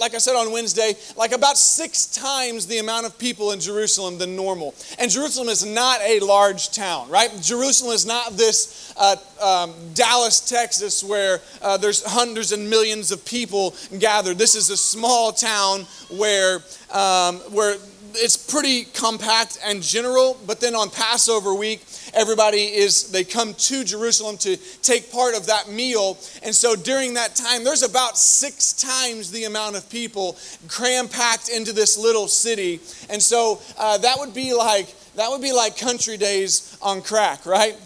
like 0.00 0.14
I 0.14 0.18
said 0.18 0.34
on 0.34 0.52
Wednesday, 0.52 0.94
like 1.16 1.32
about 1.32 1.56
six 1.56 2.06
times 2.06 2.66
the 2.66 2.78
amount 2.78 3.06
of 3.06 3.18
people 3.18 3.52
in 3.52 3.60
Jerusalem 3.60 4.18
than 4.18 4.36
normal. 4.36 4.74
And 4.98 5.10
Jerusalem 5.10 5.48
is 5.48 5.64
not 5.64 6.00
a 6.00 6.20
large 6.20 6.70
town, 6.70 7.08
right? 7.10 7.30
Jerusalem 7.40 7.92
is 7.92 8.06
not 8.06 8.32
this 8.32 8.94
uh, 8.96 9.16
um, 9.42 9.74
Dallas, 9.94 10.40
Texas, 10.48 11.02
where 11.04 11.40
uh, 11.62 11.76
there's 11.76 12.04
hundreds 12.04 12.52
and 12.52 12.68
millions 12.68 13.10
of 13.10 13.24
people 13.24 13.74
gathered. 13.98 14.38
This 14.38 14.54
is 14.54 14.70
a 14.70 14.76
small 14.76 15.32
town 15.32 15.86
where, 16.10 16.60
um, 16.92 17.36
where 17.52 17.76
it's 18.16 18.36
pretty 18.36 18.84
compact 18.84 19.58
and 19.64 19.82
general, 19.82 20.38
but 20.46 20.60
then 20.60 20.74
on 20.74 20.90
Passover 20.90 21.54
week, 21.54 21.82
everybody 22.14 22.64
is, 22.74 23.10
they 23.10 23.24
come 23.24 23.54
to 23.54 23.84
Jerusalem 23.84 24.36
to 24.38 24.56
take 24.82 25.10
part 25.12 25.34
of 25.36 25.46
that 25.46 25.68
meal. 25.68 26.18
And 26.42 26.54
so 26.54 26.76
during 26.76 27.14
that 27.14 27.34
time, 27.34 27.64
there's 27.64 27.82
about 27.82 28.16
six 28.16 28.72
times 28.72 29.30
the 29.30 29.44
amount 29.44 29.76
of 29.76 29.88
people 29.90 30.36
cram 30.68 31.08
packed 31.08 31.48
into 31.48 31.72
this 31.72 31.98
little 31.98 32.28
city. 32.28 32.80
And 33.10 33.22
so 33.22 33.60
uh, 33.78 33.98
that 33.98 34.18
would 34.18 34.34
be 34.34 34.54
like, 34.54 34.94
that 35.16 35.30
would 35.30 35.42
be 35.42 35.52
like 35.52 35.78
country 35.78 36.16
days 36.16 36.76
on 36.82 37.02
crack, 37.02 37.46
right? 37.46 37.74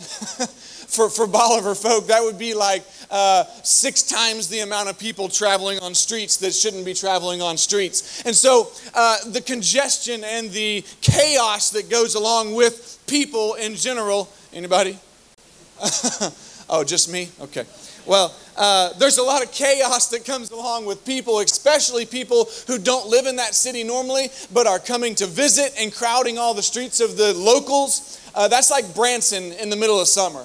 for, 0.89 1.11
for 1.11 1.27
Bolivar 1.27 1.75
folk, 1.75 2.07
that 2.07 2.23
would 2.23 2.39
be 2.39 2.55
like 2.55 2.85
uh, 3.11 3.45
six 3.63 4.03
times 4.03 4.49
the 4.49 4.61
amount 4.61 4.89
of 4.89 4.99
people 4.99 5.29
traveling 5.29 5.79
on 5.81 5.95
streets 5.95 6.39
that 6.39 6.55
shouldn't 6.55 6.85
be 6.85 6.95
traveling 6.95 7.43
on 7.43 7.57
streets. 7.57 8.25
And 8.25 8.35
so 8.35 8.71
uh, 8.95 9.19
the 9.31 9.41
congestion 9.41 10.25
and 10.25 10.51
the 10.51 10.85
chaos 11.01 11.71
that 11.71 11.91
goes 11.91 12.15
along 12.15 12.55
with 12.55 12.99
people 13.07 13.55
in 13.55 13.75
general, 13.75 14.29
anybody? 14.53 14.99
Oh, 16.71 16.85
just 16.85 17.11
me? 17.11 17.29
Okay. 17.41 17.65
Well, 18.07 18.35
uh, 18.57 18.93
there's 18.95 19.19
a 19.19 19.23
lot 19.23 19.45
of 19.45 19.53
chaos 19.53 20.09
that 20.09 20.25
comes 20.25 20.51
along 20.51 20.87
with 20.87 21.05
people, 21.05 21.39
especially 21.41 22.07
people 22.07 22.49
who 22.67 22.79
don't 22.79 23.09
live 23.09 23.27
in 23.27 23.37
that 23.37 23.55
city 23.55 23.85
normally, 23.85 24.31
but 24.53 24.67
are 24.67 24.79
coming 24.79 25.15
to 25.17 25.27
visit 25.27 25.73
and 25.79 25.95
crowding 25.95 26.39
all 26.39 26.55
the 26.55 26.63
streets 26.63 27.01
of 27.01 27.17
the 27.17 27.35
locals. 27.35 28.21
Uh, 28.35 28.49
that's 28.49 28.71
like 28.71 28.95
Branson 28.95 29.53
in 29.53 29.71
the 29.71 29.77
middle 29.77 30.01
of 30.01 30.09
summer. 30.09 30.45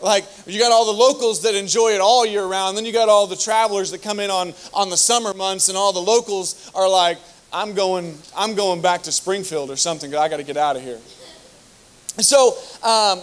Like 0.00 0.24
you 0.46 0.58
got 0.58 0.72
all 0.72 0.84
the 0.84 0.98
locals 0.98 1.42
that 1.42 1.54
enjoy 1.54 1.92
it 1.92 2.00
all 2.00 2.26
year 2.26 2.44
round, 2.44 2.76
then 2.76 2.84
you 2.84 2.92
got 2.92 3.08
all 3.08 3.26
the 3.28 3.36
travelers 3.36 3.92
that 3.92 4.02
come 4.02 4.18
in 4.18 4.30
on, 4.30 4.52
on 4.74 4.90
the 4.90 4.96
summer 4.96 5.32
months, 5.32 5.68
and 5.68 5.78
all 5.78 5.92
the 5.92 6.00
locals 6.00 6.70
are 6.74 6.88
like, 6.88 7.18
I'm 7.52 7.74
going, 7.74 8.18
I'm 8.36 8.54
going 8.54 8.80
back 8.80 9.02
to 9.02 9.12
Springfield 9.12 9.70
or 9.70 9.76
something. 9.76 10.12
I 10.14 10.28
got 10.28 10.38
to 10.38 10.42
get 10.42 10.56
out 10.56 10.74
of 10.74 10.82
here. 10.82 10.98
So 12.18 12.56
um, 12.82 13.20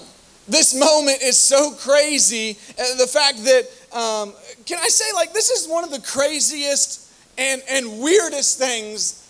this 0.50 0.78
moment 0.78 1.22
is 1.22 1.38
so 1.38 1.72
crazy. 1.72 2.54
The 2.76 3.08
fact 3.08 3.44
that, 3.46 3.64
um, 3.96 4.34
can 4.66 4.80
I 4.80 4.88
say, 4.88 5.06
like, 5.14 5.34
this 5.34 5.50
is 5.50 5.68
one 5.68 5.84
of 5.84 5.92
the 5.92 6.02
craziest 6.02 7.12
and, 7.38 7.62
and 7.70 8.02
weirdest 8.02 8.58
things 8.58 9.28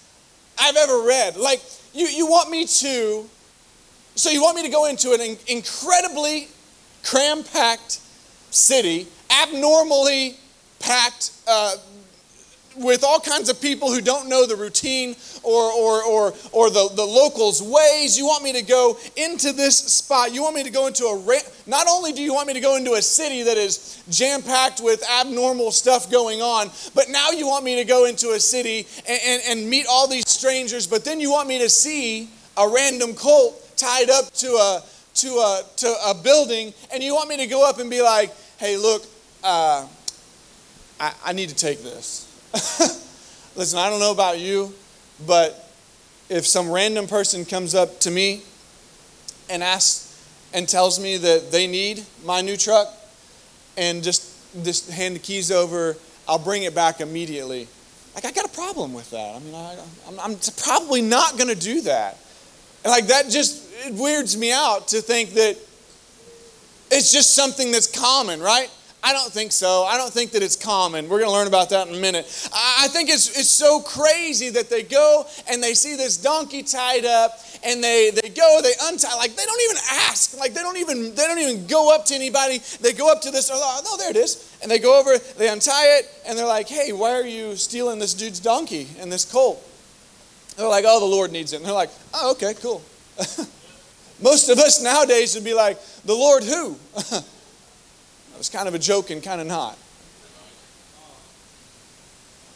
I've 0.60 0.76
ever 0.76 1.04
read. 1.06 1.38
Like, 1.38 1.62
you, 1.94 2.08
you 2.08 2.28
want 2.28 2.50
me 2.50 2.66
to, 2.66 3.26
so 4.16 4.30
you 4.30 4.42
want 4.42 4.56
me 4.56 4.64
to 4.64 4.70
go 4.70 4.86
into 4.88 5.14
an 5.14 5.38
incredibly 5.48 6.48
cram 7.04 7.44
packed 7.44 8.00
city, 8.52 9.08
abnormally 9.44 10.38
packed 10.80 11.32
uh, 11.48 11.76
with 12.79 13.03
all 13.03 13.19
kinds 13.19 13.50
of 13.50 13.62
people 13.62 13.91
who 13.91 14.01
don't 14.01 14.29
know 14.29 14.45
the 14.45 14.55
routine 14.55 15.15
or, 15.43 15.71
or, 15.71 16.03
or, 16.03 16.33
or 16.51 16.69
the, 16.69 16.89
the 16.95 17.05
locals' 17.05 17.62
ways. 17.62 18.17
You 18.17 18.25
want 18.25 18.43
me 18.43 18.53
to 18.53 18.62
go 18.62 18.98
into 19.15 19.51
this 19.51 19.77
spot. 19.77 20.33
You 20.33 20.41
want 20.41 20.55
me 20.55 20.63
to 20.63 20.69
go 20.69 20.88
into 20.88 21.03
a, 21.05 21.39
not 21.67 21.88
only 21.89 22.13
do 22.13 22.21
you 22.21 22.33
want 22.33 22.48
me 22.48 22.53
to 22.53 22.62
go 22.62 22.77
into 22.77 22.93
a 22.93 23.01
city 23.01 23.43
that 23.43 23.57
is 23.57 24.01
jam 24.09 24.41
packed 24.41 24.81
with 24.81 25.03
abnormal 25.19 25.71
stuff 25.71 26.09
going 26.09 26.41
on, 26.41 26.69
but 26.95 27.09
now 27.09 27.31
you 27.31 27.48
want 27.48 27.65
me 27.65 27.75
to 27.75 27.83
go 27.83 28.05
into 28.05 28.29
a 28.29 28.39
city 28.39 28.88
and, 29.07 29.19
and, 29.25 29.41
and 29.48 29.69
meet 29.69 29.86
all 29.89 30.07
these 30.07 30.27
strangers, 30.27 30.88
but 30.88 31.03
then 31.03 31.19
you 31.19 31.31
want 31.31 31.48
me 31.48 31.59
to 31.59 31.69
see 31.69 32.29
a 32.57 32.67
random 32.67 33.13
colt 33.13 33.55
tied 33.75 34.09
up 34.09 34.31
to 34.33 34.48
a, 34.48 34.83
to 35.15 35.27
a, 35.27 35.63
to 35.77 35.95
a 36.07 36.13
building, 36.13 36.74
and 36.93 37.03
you 37.03 37.13
want 37.13 37.27
me 37.27 37.38
to 37.38 37.48
go 37.48 37.67
up 37.67 37.79
and 37.79 37.89
be 37.89 38.01
like, 38.01 38.31
hey, 38.57 38.77
look, 38.77 39.05
uh, 39.43 39.86
I, 41.00 41.13
I 41.25 41.33
need 41.33 41.50
to 41.50 41.55
take 41.55 41.81
this. 41.81 42.28
Listen, 43.56 43.79
I 43.79 43.89
don't 43.89 44.00
know 44.00 44.12
about 44.12 44.39
you, 44.39 44.74
but 45.25 45.70
if 46.29 46.46
some 46.48 46.72
random 46.72 47.08
person 47.08 47.46
comes 47.46 47.75
up 47.75 48.00
to 48.01 48.12
me 48.12 48.44
and 49.50 49.63
asks 49.63 50.08
and 50.53 50.68
tells 50.68 51.00
me 51.00 51.18
that 51.18 51.51
they 51.51 51.68
need 51.68 52.03
my 52.24 52.41
new 52.41 52.58
truck 52.58 52.88
and 53.77 54.03
just, 54.03 54.63
just 54.63 54.89
hand 54.89 55.15
the 55.15 55.20
keys 55.20 55.51
over, 55.51 55.96
I'll 56.27 56.39
bring 56.39 56.63
it 56.63 56.74
back 56.74 57.01
immediately. 57.01 57.68
Like, 58.15 58.25
I 58.25 58.32
got 58.32 58.46
a 58.46 58.50
problem 58.50 58.94
with 58.94 59.12
that. 59.12 59.36
I 59.36 59.39
mean, 59.39 59.53
I, 59.53 59.77
I'm, 60.08 60.20
I'm 60.20 60.36
probably 60.58 61.01
not 61.01 61.38
going 61.38 61.50
to 61.50 61.60
do 61.60 61.82
that. 61.82 62.18
And 62.84 62.91
like, 62.91 63.08
that 63.08 63.29
just 63.29 63.70
it 63.86 63.94
weirds 63.94 64.38
me 64.38 64.51
out 64.51 64.89
to 64.89 65.01
think 65.01 65.32
that 65.32 65.58
it's 66.91 67.12
just 67.12 67.36
something 67.36 67.72
that's 67.72 67.88
common, 67.88 68.39
right? 68.39 68.70
I 69.01 69.13
don't 69.13 69.32
think 69.32 69.51
so. 69.53 69.84
I 69.84 69.98
don't 69.98 70.12
think 70.12 70.32
that 70.32 70.44
it's 70.44 70.58
common. 70.58 71.08
We're 71.08 71.20
going 71.20 71.29
to 71.29 71.36
learn 71.36 71.48
about 71.48 71.70
that 71.70 71.88
in 71.88 71.96
a 71.96 72.00
minute. 72.00 72.25
I 72.53 72.88
think 72.89 73.10
it's, 73.10 73.38
it's 73.38 73.50
so 73.50 73.79
crazy 73.79 74.50
that 74.50 74.70
they 74.70 74.84
go 74.84 75.25
and 75.50 75.63
they 75.63 75.74
see 75.74 75.96
this 75.96 76.18
donkey 76.18 76.63
tied 76.63 77.06
up 77.06 77.39
and 77.63 77.84
they, 77.84 78.12
they 78.12 78.29
go, 78.29 78.60
they 78.62 78.74
untie, 78.84 79.15
like 79.15 79.36
they 79.36 79.46
don't 79.46 79.62
even 79.62 79.77
ask. 80.10 80.38
Like 80.38 80.53
they 80.53 80.62
don't 80.62 80.77
even 80.77 81.15
they 81.15 81.27
don't 81.27 81.39
even 81.39 81.65
go 81.68 81.94
up 81.94 82.06
to 82.06 82.15
anybody. 82.15 82.60
They 82.82 82.94
go 82.94 83.12
up 83.12 83.22
to 83.22 83.32
this, 83.32 83.50
oh, 83.51 83.82
oh 83.86 83.98
there 83.98 84.10
it 84.10 84.18
is. 84.18 84.58
And 84.62 84.70
they 84.70 84.79
go 84.79 85.00
over, 85.00 85.18
they 85.38 85.50
untie 85.50 85.98
it, 86.00 86.10
and 86.27 86.38
they're 86.38 86.46
like, 86.46 86.68
hey, 86.68 86.91
why 86.91 87.12
are 87.12 87.25
you 87.25 87.56
stealing 87.56 88.00
this 88.00 88.13
dude's 88.13 88.39
donkey 88.39 88.88
and 89.00 89.12
this 89.12 89.29
colt? 89.29 89.65
They're 90.58 90.68
like, 90.68 90.86
oh, 90.86 91.00
the 91.00 91.06
Lord 91.06 91.32
needs 91.32 91.53
it. 91.53 91.58
And 91.58 91.65
they're 91.65 91.74
like, 91.74 91.89
oh, 92.13 92.32
okay, 92.32 92.53
cool. 92.62 92.82
Most 94.22 94.50
of 94.50 94.58
us 94.58 94.84
nowadays 94.84 95.36
would 95.36 95.46
be 95.46 95.53
like, 95.53 95.79
the 96.03 96.13
Lord 96.13 96.44
who? 96.44 96.75
was 98.39 98.50
kind 98.50 98.67
of 98.67 98.74
a 98.74 98.79
joke 98.79 99.12
and 99.12 99.22
kind 99.22 99.39
of 99.39 99.46
not. 99.46 99.77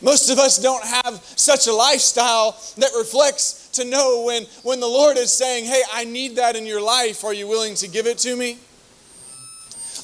Most 0.01 0.29
of 0.29 0.39
us 0.39 0.57
don't 0.57 0.83
have 0.83 1.23
such 1.35 1.67
a 1.67 1.73
lifestyle 1.73 2.57
that 2.77 2.91
reflects 2.97 3.69
to 3.73 3.85
know 3.85 4.23
when, 4.25 4.43
when 4.63 4.79
the 4.79 4.87
Lord 4.87 5.17
is 5.17 5.31
saying, 5.31 5.65
Hey, 5.65 5.81
I 5.93 6.03
need 6.03 6.37
that 6.37 6.55
in 6.55 6.65
your 6.65 6.81
life. 6.81 7.23
Are 7.23 7.33
you 7.33 7.47
willing 7.47 7.75
to 7.75 7.87
give 7.87 8.07
it 8.07 8.17
to 8.19 8.35
me? 8.35 8.57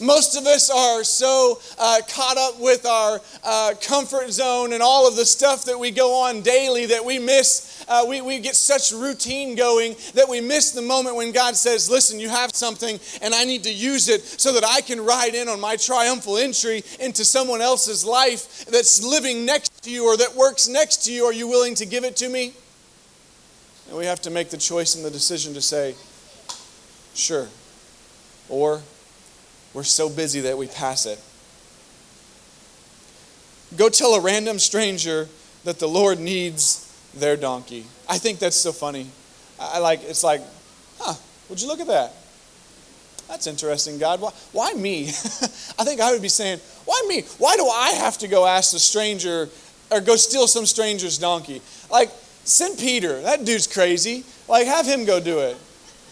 Most 0.02 0.38
of 0.38 0.46
us 0.46 0.70
are 0.70 1.04
so 1.04 1.60
uh, 1.78 2.00
caught 2.10 2.38
up 2.38 2.60
with 2.60 2.86
our 2.86 3.20
uh, 3.44 3.74
comfort 3.82 4.32
zone 4.32 4.74
and 4.74 4.82
all 4.82 5.08
of 5.08 5.16
the 5.16 5.26
stuff 5.26 5.66
that 5.66 5.78
we 5.78 5.92
go 5.92 6.24
on 6.24 6.42
daily 6.42 6.86
that 6.88 7.04
we 7.04 7.20
miss. 7.20 7.86
Uh, 7.88 8.06
we, 8.08 8.22
we 8.22 8.40
get 8.40 8.56
such 8.56 8.92
routine 8.92 9.56
going 9.56 9.96
that 10.14 10.28
we 10.30 10.42
miss 10.42 10.72
the 10.72 10.82
moment 10.82 11.16
when 11.16 11.32
God 11.32 11.56
says, 11.56 11.90
Listen, 11.90 12.20
you 12.20 12.30
have 12.30 12.52
something 12.56 13.00
and 13.22 13.34
I 13.34 13.44
need 13.44 13.64
to 13.64 13.74
use 13.74 14.10
it 14.10 14.22
so 14.22 14.54
that 14.54 14.64
I 14.64 14.82
can 14.82 15.04
ride 15.04 15.36
in 15.36 15.50
on 15.50 15.60
my 15.60 15.76
triumphal 15.76 16.38
entry 16.38 16.84
into 17.00 17.26
someone 17.26 17.62
else's 17.62 18.06
life 18.06 18.66
that's 18.66 19.04
living 19.04 19.46
next 19.46 19.84
to 19.84 19.92
you 19.92 20.06
or 20.06 20.18
that 20.18 20.36
works 20.36 20.68
next 20.68 21.06
to 21.06 21.12
you. 21.12 21.26
Are 21.26 21.34
you 21.34 21.48
willing 21.48 21.76
to 21.76 21.86
give 21.86 22.04
it 22.04 22.16
to 22.18 22.30
me? 22.30 22.54
And 23.88 23.98
we 23.98 24.06
have 24.06 24.22
to 24.22 24.30
make 24.30 24.50
the 24.50 24.58
choice 24.58 24.96
and 24.96 25.04
the 25.04 25.10
decision 25.10 25.54
to 25.56 25.62
say, 25.62 25.96
Sure. 27.16 27.48
Or 28.48 28.82
we're 29.74 29.84
so 29.84 30.10
busy 30.10 30.42
that 30.42 30.58
we 30.58 30.68
pass 30.68 31.06
it. 31.06 31.22
Go 33.78 33.90
tell 33.90 34.16
a 34.16 34.22
random 34.22 34.58
stranger 34.58 35.28
that 35.64 35.80
the 35.80 35.88
Lord 35.88 36.20
needs 36.20 36.86
their 37.16 37.38
donkey. 37.38 37.86
I 38.08 38.18
think 38.18 38.40
that's 38.40 38.56
so 38.56 38.72
funny. 38.72 39.08
I 39.60 39.80
like 39.80 40.04
it's 40.04 40.24
like, 40.24 40.42
huh, 41.00 41.14
would 41.50 41.62
you 41.62 41.68
look 41.68 41.80
at 41.80 41.88
that? 41.88 42.14
That's 43.28 43.46
interesting, 43.46 44.00
God. 44.00 44.22
Why, 44.22 44.32
why 44.54 44.74
me? 44.74 45.04
I 45.08 45.84
think 45.84 46.02
I 46.02 46.12
would 46.12 46.22
be 46.22 46.30
saying, 46.30 46.60
why 46.86 47.00
me? 47.08 47.22
Why 47.38 47.56
do 47.58 47.68
I 47.68 47.92
have 47.92 48.18
to 48.20 48.28
go 48.28 48.48
ask 48.48 48.72
the 48.72 48.80
stranger 48.80 49.50
or 49.92 50.02
go 50.02 50.16
steal 50.16 50.48
some 50.48 50.66
stranger's 50.66 51.20
donkey? 51.20 51.62
Like, 51.92 52.10
send 52.44 52.80
Peter. 52.80 53.22
That 53.22 53.46
dude's 53.46 53.68
crazy. 53.68 54.24
Like, 54.48 54.66
have 54.66 54.88
him 54.88 55.06
go 55.06 55.20
do 55.20 55.40
it. 55.40 55.58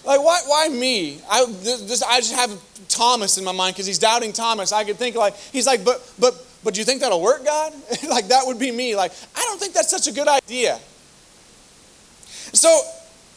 Like, 0.07 0.23
why, 0.23 0.39
why 0.45 0.69
me? 0.69 1.19
I, 1.29 1.45
this, 1.45 2.01
I 2.01 2.21
just 2.21 2.33
have 2.33 2.49
Thomas 2.87 3.37
in 3.37 3.43
my 3.43 3.51
mind 3.51 3.75
because 3.75 3.85
he's 3.85 3.99
doubting 3.99 4.31
Thomas. 4.31 4.71
I 4.71 4.85
could 4.85 4.95
think 4.95 5.17
like, 5.17 5.35
he's 5.35 5.67
like, 5.67 5.83
but, 5.83 6.01
but, 6.17 6.33
but 6.63 6.73
do 6.73 6.79
you 6.79 6.85
think 6.85 7.01
that'll 7.01 7.21
work, 7.21 7.43
God? 7.43 7.73
like, 8.09 8.29
that 8.29 8.43
would 8.45 8.57
be 8.57 8.71
me. 8.71 8.95
Like, 8.95 9.11
I 9.35 9.41
don't 9.41 9.59
think 9.59 9.73
that's 9.73 9.89
such 9.89 10.07
a 10.07 10.13
good 10.13 10.29
idea. 10.29 10.79
So, 12.53 12.79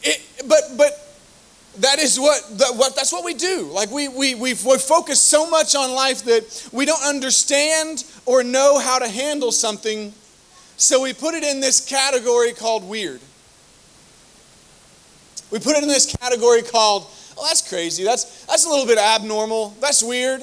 it, 0.01 0.21
but, 0.47 0.61
but 0.77 0.93
that 1.79 1.99
is 1.99 2.17
what, 2.17 2.41
the, 2.57 2.67
what 2.77 2.95
that's 2.95 3.11
what 3.11 3.25
we 3.25 3.33
do. 3.33 3.63
Like, 3.63 3.91
we, 3.91 4.07
we, 4.07 4.35
we, 4.35 4.53
we 4.53 4.77
focus 4.77 5.19
so 5.19 5.49
much 5.49 5.75
on 5.75 5.91
life 5.91 6.23
that 6.23 6.69
we 6.71 6.85
don't 6.85 7.03
understand 7.03 8.05
or 8.25 8.43
know 8.43 8.79
how 8.79 8.97
to 8.97 9.09
handle 9.09 9.51
something. 9.51 10.13
So 10.77 11.01
we 11.01 11.11
put 11.11 11.33
it 11.33 11.43
in 11.43 11.59
this 11.59 11.85
category 11.85 12.53
called 12.53 12.87
weird. 12.87 13.19
We 15.51 15.59
put 15.59 15.75
it 15.75 15.83
in 15.83 15.89
this 15.89 16.15
category 16.15 16.61
called, 16.61 17.07
oh, 17.37 17.45
that's 17.45 17.67
crazy. 17.67 18.03
That's, 18.03 18.45
that's 18.45 18.65
a 18.65 18.69
little 18.69 18.85
bit 18.85 18.97
abnormal. 18.97 19.75
That's 19.81 20.01
weird. 20.01 20.41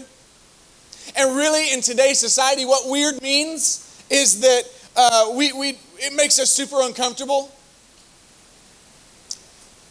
And 1.17 1.37
really, 1.37 1.73
in 1.73 1.81
today's 1.81 2.19
society, 2.19 2.67
what 2.67 2.89
weird 2.89 3.21
means 3.23 4.05
is 4.11 4.41
that 4.41 4.63
uh, 4.95 5.33
we, 5.35 5.53
we, 5.53 5.79
it 5.97 6.15
makes 6.15 6.39
us 6.39 6.51
super 6.51 6.83
uncomfortable. 6.83 7.51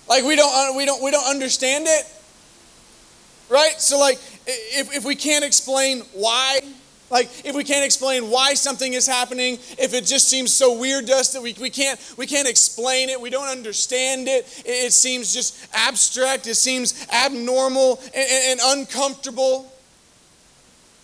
Like 0.07 0.23
we 0.23 0.35
don't, 0.35 0.77
we 0.77 0.85
don't, 0.85 1.03
we 1.03 1.11
don't 1.11 1.27
understand 1.27 1.85
it, 1.87 2.05
right? 3.49 3.73
So 3.79 3.99
like, 3.99 4.19
if, 4.45 4.95
if 4.95 5.03
we 5.03 5.15
can't 5.15 5.43
explain 5.43 6.01
why 6.13 6.59
like, 7.09 7.29
if 7.45 7.55
we 7.55 7.63
can't 7.63 7.85
explain 7.85 8.29
why 8.29 8.53
something 8.53 8.93
is 8.93 9.07
happening, 9.07 9.55
if 9.77 9.93
it 9.93 10.05
just 10.05 10.27
seems 10.27 10.53
so 10.53 10.77
weird 10.77 11.07
to 11.07 11.13
us 11.13 11.33
that 11.33 11.41
we, 11.41 11.53
we, 11.59 11.69
can't, 11.69 11.99
we 12.17 12.27
can't 12.27 12.47
explain 12.47 13.09
it, 13.09 13.19
we 13.19 13.29
don't 13.29 13.47
understand 13.47 14.27
it, 14.27 14.45
it, 14.65 14.85
it 14.87 14.93
seems 14.93 15.33
just 15.33 15.67
abstract, 15.73 16.47
it 16.47 16.55
seems 16.55 17.07
abnormal 17.11 17.99
and, 18.13 18.29
and, 18.29 18.59
and 18.59 18.79
uncomfortable. 18.79 19.71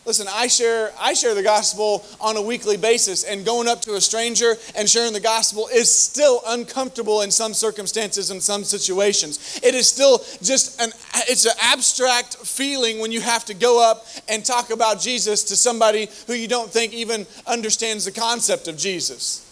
Listen, 0.05 0.27
I 0.29 0.47
share, 0.47 0.91
I 0.99 1.13
share 1.13 1.33
the 1.33 1.43
gospel 1.43 2.03
on 2.19 2.35
a 2.35 2.41
weekly 2.41 2.75
basis, 2.75 3.23
and 3.23 3.45
going 3.45 3.69
up 3.69 3.81
to 3.83 3.93
a 3.93 4.01
stranger 4.01 4.55
and 4.75 4.89
sharing 4.89 5.13
the 5.13 5.21
gospel 5.21 5.69
is 5.73 5.93
still 5.93 6.41
uncomfortable 6.45 7.21
in 7.21 7.31
some 7.31 7.53
circumstances 7.53 8.29
and 8.29 8.43
some 8.43 8.65
situations. 8.65 9.61
It 9.63 9.75
is 9.75 9.87
still 9.87 10.17
just 10.41 10.81
an 10.81 10.89
it's 11.29 11.45
an 11.45 11.53
abstract 11.61 12.35
feeling 12.35 12.99
when 12.99 13.13
you 13.13 13.21
have 13.21 13.45
to 13.45 13.53
go 13.53 13.81
up 13.81 14.05
and 14.27 14.43
talk 14.43 14.71
about 14.71 14.99
Jesus 14.99 15.43
to 15.45 15.55
somebody 15.55 16.09
who 16.27 16.33
you 16.33 16.49
don't 16.49 16.69
think 16.69 16.91
even 16.93 17.25
understands 17.47 18.03
the 18.03 18.11
concept 18.11 18.67
of 18.67 18.77
Jesus. 18.77 19.49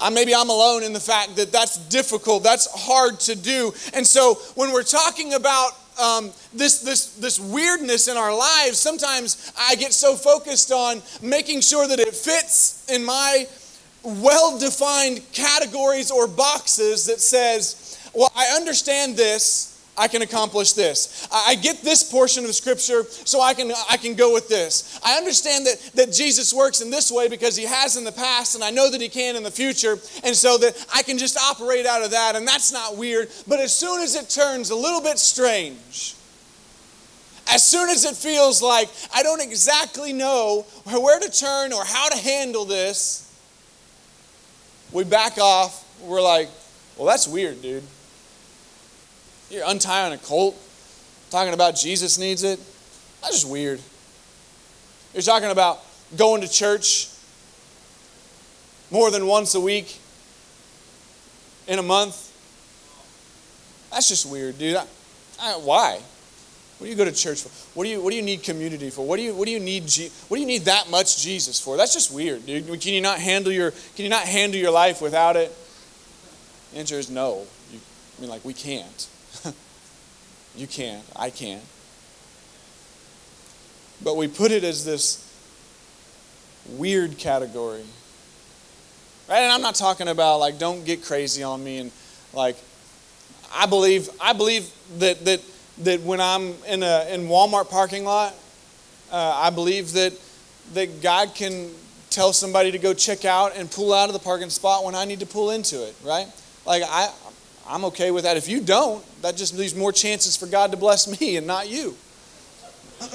I, 0.00 0.10
maybe 0.10 0.34
I'm 0.34 0.48
alone 0.50 0.82
in 0.82 0.92
the 0.92 1.00
fact 1.00 1.36
that 1.36 1.52
that's 1.52 1.76
difficult, 1.76 2.42
that's 2.42 2.66
hard 2.72 3.20
to 3.20 3.36
do. 3.36 3.72
And 3.94 4.04
so 4.04 4.34
when 4.56 4.72
we're 4.72 4.82
talking 4.82 5.34
about 5.34 5.72
um, 6.00 6.30
this, 6.54 6.80
this, 6.80 7.14
this 7.16 7.38
weirdness 7.38 8.08
in 8.08 8.16
our 8.16 8.36
lives, 8.36 8.78
sometimes 8.78 9.52
I 9.58 9.74
get 9.76 9.92
so 9.92 10.14
focused 10.14 10.72
on 10.72 11.02
making 11.22 11.60
sure 11.60 11.86
that 11.86 11.98
it 11.98 12.14
fits 12.14 12.86
in 12.90 13.04
my 13.04 13.46
well 14.02 14.58
defined 14.58 15.20
categories 15.32 16.10
or 16.10 16.26
boxes 16.26 17.06
that 17.06 17.20
says, 17.20 18.10
well, 18.14 18.32
I 18.36 18.56
understand 18.56 19.16
this, 19.16 19.71
I 19.96 20.08
can 20.08 20.22
accomplish 20.22 20.72
this. 20.72 21.28
I 21.30 21.54
get 21.54 21.82
this 21.82 22.02
portion 22.02 22.46
of 22.46 22.54
scripture, 22.54 23.04
so 23.04 23.42
I 23.42 23.52
can, 23.52 23.70
I 23.90 23.98
can 23.98 24.14
go 24.14 24.32
with 24.32 24.48
this. 24.48 24.98
I 25.04 25.18
understand 25.18 25.66
that, 25.66 25.78
that 25.94 26.12
Jesus 26.12 26.54
works 26.54 26.80
in 26.80 26.90
this 26.90 27.12
way 27.12 27.28
because 27.28 27.56
he 27.56 27.64
has 27.64 27.96
in 27.96 28.04
the 28.04 28.12
past, 28.12 28.54
and 28.54 28.64
I 28.64 28.70
know 28.70 28.90
that 28.90 29.02
he 29.02 29.10
can 29.10 29.36
in 29.36 29.42
the 29.42 29.50
future, 29.50 29.98
and 30.24 30.34
so 30.34 30.56
that 30.58 30.86
I 30.94 31.02
can 31.02 31.18
just 31.18 31.36
operate 31.36 31.84
out 31.84 32.02
of 32.02 32.12
that, 32.12 32.36
and 32.36 32.48
that's 32.48 32.72
not 32.72 32.96
weird. 32.96 33.28
But 33.46 33.60
as 33.60 33.76
soon 33.76 34.00
as 34.00 34.14
it 34.14 34.30
turns 34.30 34.70
a 34.70 34.76
little 34.76 35.02
bit 35.02 35.18
strange, 35.18 36.14
as 37.48 37.62
soon 37.62 37.90
as 37.90 38.06
it 38.06 38.16
feels 38.16 38.62
like 38.62 38.88
I 39.14 39.22
don't 39.22 39.42
exactly 39.42 40.14
know 40.14 40.62
where 40.86 41.20
to 41.20 41.30
turn 41.30 41.74
or 41.74 41.84
how 41.84 42.08
to 42.08 42.16
handle 42.16 42.64
this, 42.64 43.30
we 44.90 45.04
back 45.04 45.36
off. 45.38 45.86
We're 46.02 46.22
like, 46.22 46.48
well, 46.96 47.06
that's 47.06 47.28
weird, 47.28 47.60
dude. 47.60 47.82
You're 49.52 49.64
untying 49.66 50.14
a 50.14 50.18
colt, 50.18 50.56
talking 51.30 51.52
about 51.52 51.76
Jesus 51.76 52.16
needs 52.16 52.42
it. 52.42 52.58
That's 53.20 53.34
just 53.42 53.48
weird. 53.48 53.82
You're 55.12 55.22
talking 55.22 55.50
about 55.50 55.84
going 56.16 56.40
to 56.40 56.48
church 56.48 57.10
more 58.90 59.10
than 59.10 59.26
once 59.26 59.54
a 59.54 59.60
week 59.60 59.98
in 61.68 61.78
a 61.78 61.82
month. 61.82 62.30
That's 63.90 64.08
just 64.08 64.24
weird, 64.24 64.56
dude. 64.56 64.76
I, 64.76 64.86
I, 65.38 65.52
why? 65.58 66.00
What 66.78 66.86
do 66.86 66.90
you 66.90 66.96
go 66.96 67.04
to 67.04 67.12
church 67.12 67.42
for? 67.42 67.50
What 67.76 67.84
do 67.84 67.90
you 67.90 68.02
What 68.02 68.08
do 68.08 68.16
you 68.16 68.22
need 68.22 68.42
community 68.42 68.88
for? 68.88 69.06
What 69.06 69.18
do 69.18 69.22
you 69.22 69.34
What 69.34 69.44
do 69.44 69.50
you 69.50 69.60
need? 69.60 69.82
What 70.28 70.38
do 70.38 70.40
you 70.40 70.46
need 70.46 70.62
that 70.62 70.90
much 70.90 71.22
Jesus 71.22 71.60
for? 71.60 71.76
That's 71.76 71.92
just 71.92 72.10
weird, 72.10 72.46
dude. 72.46 72.66
Can 72.80 72.94
you 72.94 73.02
not 73.02 73.18
handle 73.18 73.52
your 73.52 73.70
Can 73.70 74.04
you 74.04 74.08
not 74.08 74.22
handle 74.22 74.58
your 74.58 74.70
life 74.70 75.02
without 75.02 75.36
it? 75.36 75.54
The 76.72 76.78
answer 76.78 76.94
is 76.94 77.10
no. 77.10 77.46
You, 77.70 77.80
I 78.16 78.20
mean, 78.22 78.30
like 78.30 78.46
we 78.46 78.54
can't. 78.54 79.08
You 80.56 80.66
can't. 80.66 81.04
I 81.16 81.30
can't. 81.30 81.62
But 84.02 84.16
we 84.16 84.28
put 84.28 84.50
it 84.50 84.64
as 84.64 84.84
this 84.84 85.28
weird 86.68 87.18
category. 87.18 87.84
Right? 89.28 89.38
And 89.38 89.52
I'm 89.52 89.62
not 89.62 89.74
talking 89.74 90.08
about 90.08 90.38
like 90.38 90.58
don't 90.58 90.84
get 90.84 91.02
crazy 91.02 91.42
on 91.42 91.62
me 91.62 91.78
and 91.78 91.92
like 92.32 92.56
I 93.54 93.66
believe 93.66 94.08
I 94.20 94.32
believe 94.32 94.70
that 94.98 95.24
that 95.24 95.40
that 95.78 96.00
when 96.02 96.20
I'm 96.20 96.54
in 96.68 96.82
a 96.82 97.06
in 97.12 97.28
Walmart 97.28 97.70
parking 97.70 98.04
lot, 98.04 98.34
uh, 99.10 99.32
I 99.36 99.50
believe 99.50 99.92
that 99.92 100.12
that 100.74 101.02
God 101.02 101.34
can 101.34 101.70
tell 102.10 102.32
somebody 102.32 102.70
to 102.72 102.78
go 102.78 102.92
check 102.92 103.24
out 103.24 103.56
and 103.56 103.70
pull 103.70 103.92
out 103.94 104.08
of 104.08 104.12
the 104.12 104.18
parking 104.18 104.50
spot 104.50 104.84
when 104.84 104.94
I 104.94 105.04
need 105.04 105.20
to 105.20 105.26
pull 105.26 105.50
into 105.50 105.86
it, 105.86 105.94
right? 106.04 106.26
Like 106.66 106.82
I 106.84 107.10
I'm 107.72 107.86
okay 107.86 108.10
with 108.10 108.24
that. 108.24 108.36
If 108.36 108.50
you 108.50 108.60
don't, 108.60 109.02
that 109.22 109.34
just 109.34 109.56
leaves 109.56 109.74
more 109.74 109.92
chances 109.92 110.36
for 110.36 110.44
God 110.46 110.72
to 110.72 110.76
bless 110.76 111.08
me 111.20 111.38
and 111.38 111.46
not 111.46 111.70
you. 111.70 111.96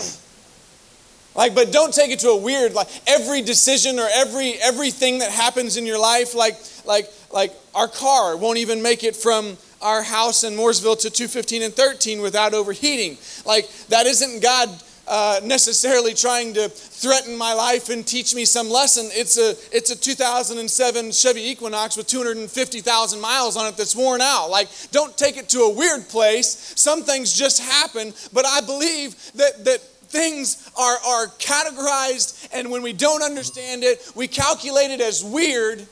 like, 1.36 1.54
but 1.54 1.72
don't 1.72 1.94
take 1.94 2.10
it 2.10 2.18
to 2.22 2.30
a 2.30 2.38
weird, 2.38 2.74
like 2.74 2.88
every 3.06 3.44
decision 3.44 4.00
or 4.00 4.08
every 4.12 4.54
everything 4.54 5.20
that 5.20 5.30
happens 5.30 5.78
in 5.78 5.86
your 5.86 6.00
life, 6.00 6.34
like 6.34 6.56
like 6.86 7.08
like 7.32 7.54
our 7.76 7.88
car 7.88 8.36
won't 8.36 8.58
even 8.58 8.82
make 8.82 9.04
it 9.04 9.16
from 9.16 9.58
our 9.80 10.02
house 10.02 10.44
in 10.44 10.56
Morrisville 10.56 10.96
to 10.96 11.12
215 11.12 11.62
and 11.62 11.72
13 11.72 12.24
without 12.24 12.56
overheating. 12.56 13.20
Like 13.46 13.70
that 13.90 14.08
isn't 14.08 14.42
God 14.42 14.70
uh, 15.08 15.40
necessarily 15.44 16.14
trying 16.14 16.54
to 16.54 16.68
threaten 16.70 17.38
my 17.38 17.54
life 17.54 17.90
and 17.90 18.06
teach 18.06 18.36
me 18.36 18.44
some 18.44 18.70
lesson. 18.70 19.08
It's 19.12 19.38
a, 19.38 19.52
it's 19.76 19.90
a 19.90 20.00
2007 20.00 21.12
Chevy 21.12 21.50
Equinox 21.50 21.96
with 21.96 22.08
250,000 22.08 23.22
miles 23.22 23.56
on 23.56 23.68
it 23.68 23.78
that's 23.78 23.96
worn 23.96 24.22
out. 24.22 24.50
Like, 24.50 24.68
don't 24.92 25.18
take 25.18 25.38
it 25.38 25.50
to 25.50 25.60
a 25.60 25.74
weird 25.74 26.10
place. 26.10 26.74
Some 26.76 27.04
things 27.04 27.34
just 27.34 27.62
happen, 27.62 28.14
but 28.34 28.46
I 28.46 28.62
believe 28.62 29.16
that, 29.34 29.64
that 29.66 29.80
things 29.80 30.70
are, 30.78 30.98
are 31.06 31.28
categorized, 31.38 32.50
and 32.54 32.72
when 32.72 32.82
we 32.82 32.94
don't 32.94 33.24
understand 33.24 33.84
it, 33.84 34.12
we 34.16 34.28
calculate 34.28 34.92
it 34.92 35.02
as 35.02 35.24
weird, 35.24 35.86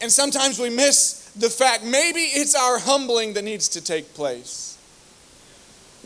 and 0.00 0.10
sometimes 0.10 0.58
we 0.58 0.70
miss 0.70 1.30
the 1.36 1.50
fact 1.50 1.84
maybe 1.84 2.20
it's 2.20 2.54
our 2.54 2.78
humbling 2.78 3.34
that 3.34 3.42
needs 3.42 3.68
to 3.68 3.80
take 3.80 4.14
place. 4.14 4.65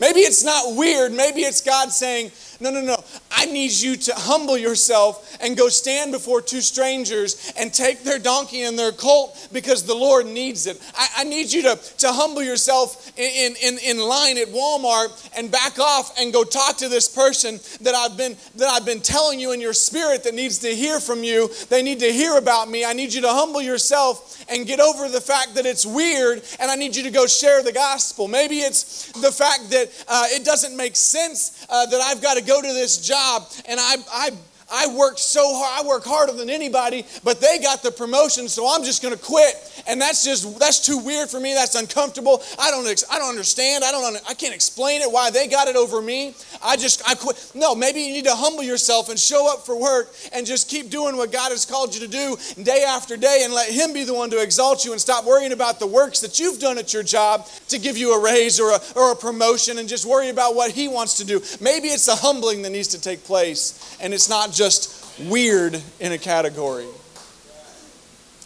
Maybe 0.01 0.21
it's 0.21 0.43
not 0.43 0.75
weird. 0.75 1.13
Maybe 1.13 1.41
it's 1.41 1.61
God 1.61 1.91
saying, 1.91 2.31
no, 2.61 2.69
no, 2.69 2.81
no. 2.81 3.03
I 3.31 3.45
need 3.45 3.71
you 3.71 3.95
to 3.95 4.13
humble 4.15 4.55
yourself 4.55 5.35
and 5.41 5.57
go 5.57 5.67
stand 5.67 6.11
before 6.11 6.41
two 6.41 6.61
strangers 6.61 7.51
and 7.57 7.73
take 7.73 8.03
their 8.03 8.19
donkey 8.19 8.63
and 8.63 8.77
their 8.77 8.91
colt 8.91 9.49
because 9.51 9.83
the 9.83 9.95
Lord 9.95 10.27
needs 10.27 10.67
it. 10.67 10.79
I, 10.95 11.07
I 11.17 11.23
need 11.23 11.51
you 11.51 11.63
to, 11.63 11.75
to 11.97 12.11
humble 12.11 12.43
yourself 12.43 13.11
in, 13.17 13.55
in, 13.55 13.79
in 13.79 13.97
line 13.99 14.37
at 14.37 14.49
Walmart 14.49 15.29
and 15.35 15.51
back 15.51 15.79
off 15.79 16.19
and 16.19 16.31
go 16.31 16.43
talk 16.43 16.77
to 16.77 16.87
this 16.87 17.07
person 17.07 17.59
that 17.81 17.95
I've 17.95 18.15
been 18.15 18.37
that 18.55 18.69
I've 18.69 18.85
been 18.85 19.01
telling 19.01 19.39
you 19.39 19.53
in 19.53 19.59
your 19.59 19.73
spirit 19.73 20.23
that 20.25 20.35
needs 20.35 20.59
to 20.59 20.69
hear 20.69 20.99
from 20.99 21.23
you. 21.23 21.49
They 21.69 21.81
need 21.81 21.99
to 22.01 22.11
hear 22.11 22.37
about 22.37 22.69
me. 22.69 22.85
I 22.85 22.93
need 22.93 23.11
you 23.11 23.21
to 23.21 23.29
humble 23.29 23.61
yourself 23.61 24.45
and 24.49 24.67
get 24.67 24.79
over 24.79 25.09
the 25.09 25.21
fact 25.21 25.55
that 25.55 25.65
it's 25.65 25.85
weird 25.85 26.43
and 26.59 26.69
I 26.69 26.75
need 26.75 26.95
you 26.95 27.03
to 27.03 27.11
go 27.11 27.25
share 27.25 27.63
the 27.63 27.71
gospel. 27.71 28.27
Maybe 28.27 28.59
it's 28.59 29.11
the 29.13 29.31
fact 29.31 29.71
that 29.71 29.89
uh, 30.07 30.25
it 30.29 30.45
doesn't 30.45 30.77
make 30.77 30.95
sense 30.95 31.60
uh, 31.71 31.85
that 31.85 32.01
I've 32.01 32.21
got 32.21 32.37
to 32.37 32.43
go 32.43 32.61
to 32.61 32.67
this 32.67 32.97
job 32.97 33.47
and 33.67 33.79
I, 33.79 33.95
I 34.11 34.31
I 34.71 34.87
worked 34.95 35.19
so 35.19 35.53
hard. 35.53 35.85
I 35.85 35.87
work 35.87 36.05
harder 36.05 36.33
than 36.33 36.49
anybody, 36.49 37.05
but 37.23 37.41
they 37.41 37.59
got 37.59 37.83
the 37.83 37.91
promotion, 37.91 38.47
so 38.47 38.67
I'm 38.67 38.83
just 38.83 39.01
going 39.01 39.13
to 39.13 39.21
quit. 39.21 39.83
And 39.87 39.99
that's 39.99 40.23
just 40.23 40.59
that's 40.59 40.79
too 40.79 40.97
weird 40.97 41.29
for 41.29 41.39
me. 41.39 41.53
That's 41.53 41.75
uncomfortable. 41.75 42.41
I 42.57 42.71
don't 42.71 42.87
I 43.11 43.19
don't 43.19 43.29
understand. 43.29 43.83
I 43.83 43.91
don't 43.91 44.17
I 44.29 44.33
can't 44.33 44.55
explain 44.55 45.01
it 45.01 45.11
why 45.11 45.29
they 45.29 45.47
got 45.47 45.67
it 45.67 45.75
over 45.75 46.01
me. 46.01 46.35
I 46.63 46.77
just 46.77 47.07
I 47.09 47.15
quit. 47.15 47.51
No, 47.53 47.75
maybe 47.75 48.01
you 48.01 48.13
need 48.13 48.25
to 48.25 48.35
humble 48.35 48.63
yourself 48.63 49.09
and 49.09 49.19
show 49.19 49.51
up 49.51 49.65
for 49.65 49.79
work 49.79 50.13
and 50.33 50.45
just 50.45 50.69
keep 50.69 50.89
doing 50.89 51.17
what 51.17 51.31
God 51.31 51.51
has 51.51 51.65
called 51.65 51.93
you 51.93 52.01
to 52.01 52.07
do 52.07 52.37
day 52.63 52.85
after 52.87 53.17
day 53.17 53.41
and 53.43 53.53
let 53.53 53.69
him 53.69 53.93
be 53.93 54.03
the 54.03 54.13
one 54.13 54.29
to 54.29 54.41
exalt 54.41 54.85
you 54.85 54.91
and 54.91 55.01
stop 55.01 55.25
worrying 55.25 55.51
about 55.51 55.79
the 55.79 55.87
works 55.87 56.21
that 56.21 56.39
you've 56.39 56.59
done 56.59 56.77
at 56.77 56.93
your 56.93 57.03
job 57.03 57.47
to 57.67 57.79
give 57.79 57.97
you 57.97 58.13
a 58.13 58.23
raise 58.23 58.59
or 58.59 58.71
a, 58.71 58.79
or 58.95 59.11
a 59.11 59.15
promotion 59.15 59.79
and 59.79 59.89
just 59.89 60.05
worry 60.05 60.29
about 60.29 60.55
what 60.55 60.71
he 60.71 60.87
wants 60.87 61.17
to 61.17 61.25
do. 61.25 61.41
Maybe 61.59 61.89
it's 61.89 62.05
the 62.05 62.15
humbling 62.15 62.61
that 62.61 62.69
needs 62.69 62.89
to 62.89 63.01
take 63.01 63.23
place 63.23 63.97
and 64.01 64.13
it's 64.13 64.29
not 64.29 64.51
just 64.51 64.60
just 64.61 65.19
weird 65.21 65.81
in 65.99 66.11
a 66.11 66.19
category. 66.19 66.85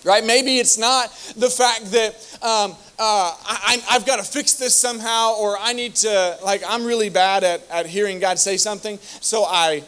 Right? 0.06 0.24
Maybe 0.24 0.60
it's 0.60 0.78
not 0.78 1.12
the 1.36 1.50
fact 1.50 1.92
that 1.92 2.14
um, 2.42 2.72
uh, 2.98 3.36
I, 3.46 3.84
have 3.90 4.06
got 4.06 4.18
to 4.18 4.24
fix 4.24 4.54
this 4.54 4.74
somehow, 4.74 5.36
or 5.38 5.58
I 5.60 5.74
need 5.74 5.96
to, 5.96 6.38
like, 6.42 6.64
I'm 6.66 6.86
really 6.86 7.10
bad 7.10 7.44
at, 7.44 7.70
at 7.70 7.86
hearing 7.86 8.20
God 8.20 8.40
say 8.40 8.56
something, 8.56 8.98
so 9.20 9.44
I, 9.44 9.84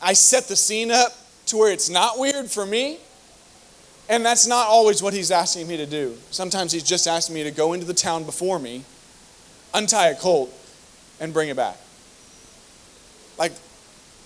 I 0.00 0.12
set 0.12 0.44
the 0.44 0.54
scene 0.54 0.92
up 0.92 1.10
to 1.46 1.56
where 1.56 1.72
it's 1.72 1.90
not 1.90 2.16
weird 2.16 2.48
for 2.48 2.64
me. 2.64 2.98
And 4.08 4.24
that's 4.24 4.46
not 4.46 4.68
always 4.68 5.02
what 5.02 5.14
He's 5.14 5.32
asking 5.32 5.66
me 5.66 5.78
to 5.78 5.86
do. 5.86 6.16
Sometimes 6.30 6.70
He's 6.70 6.84
just 6.84 7.08
asking 7.08 7.34
me 7.34 7.42
to 7.42 7.50
go 7.50 7.72
into 7.72 7.86
the 7.86 7.94
town 7.94 8.22
before 8.22 8.60
me, 8.60 8.84
untie 9.74 10.10
a 10.10 10.14
colt, 10.14 10.52
and 11.18 11.32
bring 11.32 11.48
it 11.48 11.56
back. 11.56 11.76
Like, 13.36 13.52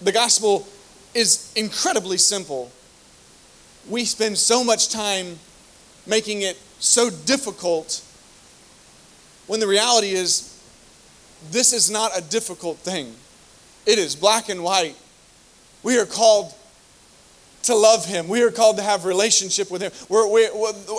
the 0.02 0.12
gospel 0.12 0.66
is 1.16 1.52
incredibly 1.56 2.18
simple. 2.18 2.70
We 3.88 4.04
spend 4.04 4.36
so 4.36 4.62
much 4.62 4.90
time 4.90 5.38
making 6.06 6.42
it 6.42 6.58
so 6.78 7.08
difficult 7.10 8.02
when 9.46 9.60
the 9.60 9.66
reality 9.66 10.10
is 10.10 10.52
this 11.50 11.72
is 11.72 11.90
not 11.90 12.16
a 12.16 12.20
difficult 12.20 12.78
thing. 12.78 13.14
It 13.86 13.98
is 13.98 14.14
black 14.14 14.48
and 14.48 14.62
white. 14.62 14.96
We 15.82 15.98
are 15.98 16.06
called 16.06 16.52
to 17.62 17.74
love 17.74 18.04
him. 18.04 18.28
We 18.28 18.42
are 18.42 18.50
called 18.50 18.76
to 18.76 18.82
have 18.82 19.04
relationship 19.04 19.70
with 19.70 19.82
him. 19.82 19.92
We're, 20.08 20.28
we, 20.28 20.48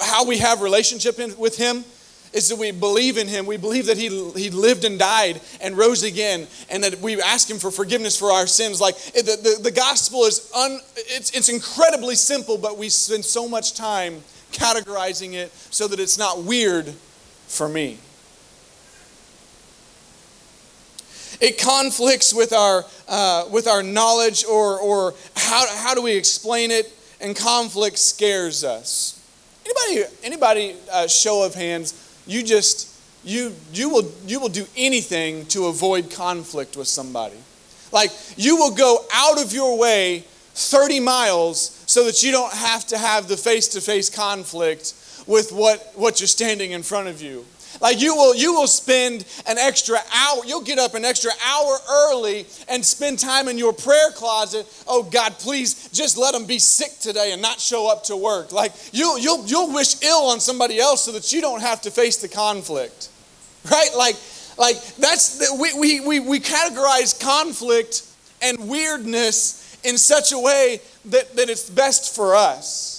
how 0.04 0.26
we 0.26 0.40
have 0.40 0.62
relationship 0.62 1.20
in, 1.20 1.38
with 1.38 1.58
him 1.58 1.84
is 2.34 2.50
that 2.50 2.58
we 2.58 2.72
believe 2.72 3.18
in 3.18 3.28
him. 3.28 3.46
We 3.46 3.58
believe 3.58 3.86
that 3.88 3.98
he, 3.98 4.10
he 4.32 4.50
lived 4.50 4.84
and 4.84 5.00
died 5.00 5.42
and 5.62 5.78
rose 5.78 6.04
again, 6.04 6.48
and 6.70 6.84
that 6.84 7.00
we 7.00 7.22
ask 7.22 7.50
him 7.50 7.58
for 7.58 7.72
forgiveness 7.72 8.18
for 8.18 8.32
our 8.32 8.48
sins. 8.48 8.80
Like 8.80 8.96
the, 9.14 9.22
the, 9.22 9.64
the 9.64 9.72
gospel 9.72 10.26
is 10.26 10.52
un, 10.56 10.80
it's, 10.96 11.32
it's 11.32 11.50
incredibly 11.50 12.16
simple, 12.16 12.58
but 12.58 12.78
we 12.78 12.90
spend 12.90 13.26
so 13.26 13.48
much 13.48 13.74
time 13.74 14.22
categorizing 14.52 15.34
it 15.34 15.52
so 15.72 15.88
that 15.88 16.00
it's 16.00 16.18
not 16.18 16.44
weird 16.44 16.94
for 17.48 17.68
me. 17.68 17.98
It 21.40 21.60
conflicts 21.60 22.34
with 22.34 22.52
our, 22.52 22.84
uh, 23.08 23.46
with 23.52 23.68
our 23.68 23.84
knowledge, 23.84 24.44
or, 24.46 24.80
or 24.80 25.14
how, 25.36 25.66
how 25.78 25.94
do 25.94 26.02
we 26.02 26.16
explain 26.16 26.72
it? 26.72 26.92
And 27.20 27.36
conflict 27.36 27.98
scares 27.98 28.64
us. 28.64 29.14
Anybody, 29.66 30.16
anybody 30.24 30.76
uh, 30.92 31.08
show 31.08 31.44
of 31.46 31.54
hands, 31.54 32.07
you 32.28 32.44
just 32.44 32.98
you, 33.28 33.54
you, 33.74 33.90
will, 33.90 34.10
you 34.26 34.40
will 34.40 34.50
do 34.50 34.66
anything 34.78 35.46
to 35.48 35.66
avoid 35.66 36.10
conflict 36.10 36.78
with 36.78 36.88
somebody. 36.88 37.36
Like, 37.92 38.12
you 38.38 38.56
will 38.56 38.72
go 38.72 39.06
out 39.14 39.42
of 39.42 39.52
your 39.52 39.78
way 39.78 40.24
30 40.54 41.02
miles 41.02 41.84
so 41.88 42.06
that 42.06 42.24
you 42.24 42.32
don't 42.32 42.54
have 42.54 42.88
to 42.88 42.98
have 42.98 43.28
the 43.28 43.36
face 43.36 43.68
to 43.70 43.82
face 43.82 44.10
conflict 44.10 44.94
with 45.28 45.52
what, 45.52 45.92
what 45.96 46.22
you're 46.22 46.28
standing 46.28 46.72
in 46.72 46.84
front 46.84 47.10
of 47.10 47.22
you. 47.22 47.46
Like 47.82 48.02
you 48.02 48.16
will, 48.16 48.36
you 48.36 48.54
will 48.54 48.68
spend 48.68 49.26
an 49.48 49.58
extra 49.58 49.98
hour, 50.14 50.42
you'll 50.46 50.62
get 50.62 50.80
up 50.80 50.96
an 50.96 51.06
extra 51.06 51.32
hour 51.46 51.78
early 51.90 52.46
and 52.68 52.84
spend 52.84 53.20
time 53.20 53.48
in 53.48 53.58
your 53.58 53.74
prayer 53.74 54.12
closet. 54.12 54.66
Oh 54.88 55.04
God, 55.04 55.34
please 55.34 55.90
just 55.90 56.18
let 56.18 56.34
them 56.34 56.46
be 56.46 56.60
sick 56.60 57.00
today 57.00 57.32
and 57.34 57.42
not 57.42 57.60
show 57.60 57.92
up 57.92 58.04
to 58.06 58.18
work. 58.18 58.52
Like 58.52 58.74
you'll, 58.92 59.20
you'll, 59.20 59.46
you'll 59.46 59.74
wish 59.74 60.02
ill 60.04 60.28
on 60.28 60.40
somebody 60.40 60.80
else 60.80 61.04
so 61.04 61.12
that 61.12 61.32
you 61.32 61.42
don't 61.42 61.62
have 61.62 61.82
to 61.82 61.92
face 61.92 62.18
the 62.18 62.28
conflict. 62.28 63.10
Right? 63.70 63.90
Like, 63.98 64.16
like 64.58 64.84
that's, 64.96 65.60
we, 65.60 65.74
we, 65.80 66.00
we, 66.00 66.20
we 66.20 66.40
categorize 66.40 67.20
conflict 67.20 68.04
and 68.42 68.70
weirdness 68.70 69.78
in 69.84 69.98
such 69.98 70.32
a 70.32 70.40
way 70.40 70.80
that, 71.06 71.36
that 71.36 71.50
it's 71.50 71.70
best 71.70 72.16
for 72.16 72.36
us. 72.36 72.97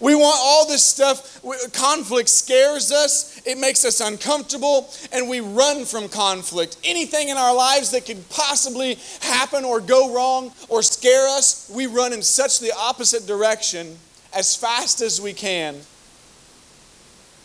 We 0.00 0.14
want 0.14 0.36
all 0.40 0.66
this 0.66 0.84
stuff. 0.84 1.42
Conflict 1.72 2.28
scares 2.28 2.92
us, 2.92 3.40
it 3.44 3.58
makes 3.58 3.84
us 3.84 4.00
uncomfortable, 4.00 4.90
and 5.12 5.28
we 5.28 5.40
run 5.40 5.84
from 5.84 6.08
conflict. 6.08 6.76
Anything 6.84 7.28
in 7.28 7.36
our 7.36 7.54
lives 7.54 7.90
that 7.90 8.06
could 8.06 8.28
possibly 8.30 8.98
happen 9.20 9.64
or 9.64 9.80
go 9.80 10.14
wrong 10.14 10.52
or 10.68 10.82
scare 10.82 11.28
us, 11.36 11.70
we 11.74 11.86
run 11.86 12.12
in 12.12 12.22
such 12.22 12.60
the 12.60 12.72
opposite 12.76 13.26
direction 13.26 13.98
as 14.34 14.54
fast 14.54 15.00
as 15.00 15.20
we 15.20 15.32
can 15.32 15.76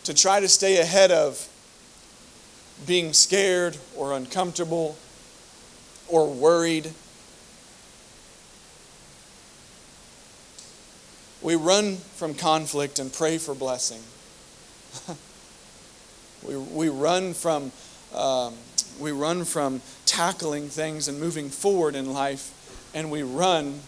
to 0.04 0.14
try 0.14 0.38
to 0.38 0.48
stay 0.48 0.80
ahead 0.80 1.10
of 1.10 1.48
being 2.86 3.12
scared 3.12 3.76
or 3.96 4.12
uncomfortable 4.12 4.96
or 6.08 6.28
worried 6.28 6.92
We 11.44 11.56
run 11.56 11.96
from 11.96 12.32
conflict 12.32 12.98
and 12.98 13.12
pray 13.12 13.36
for 13.36 13.54
blessing. 13.54 14.00
we, 16.48 16.56
we 16.56 16.88
run 16.88 17.34
from 17.34 17.70
um, 18.14 18.54
we 18.98 19.12
run 19.12 19.44
from 19.44 19.82
tackling 20.06 20.68
things 20.68 21.06
and 21.06 21.20
moving 21.20 21.50
forward 21.50 21.96
in 21.96 22.14
life, 22.14 22.90
and 22.94 23.10
we 23.10 23.22
run 23.22 23.80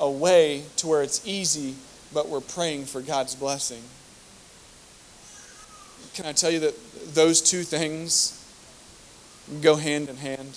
away 0.00 0.62
to 0.76 0.86
where 0.86 1.02
it's 1.02 1.26
easy, 1.26 1.74
but 2.14 2.26
we're 2.26 2.40
praying 2.40 2.86
for 2.86 3.02
God's 3.02 3.34
blessing. 3.34 3.82
Can 6.14 6.24
I 6.24 6.32
tell 6.32 6.50
you 6.50 6.60
that 6.60 6.74
those 7.14 7.42
two 7.42 7.64
things 7.64 8.32
go 9.60 9.76
hand 9.76 10.08
in 10.08 10.16
hand? 10.16 10.56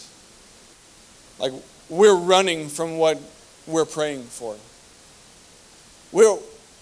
Like 1.39 1.51
we're 1.89 2.15
running 2.15 2.69
from 2.69 2.97
what 2.97 3.19
we're 3.67 3.83
praying 3.83 4.23
for. 4.23 4.55
We're, 6.11 6.37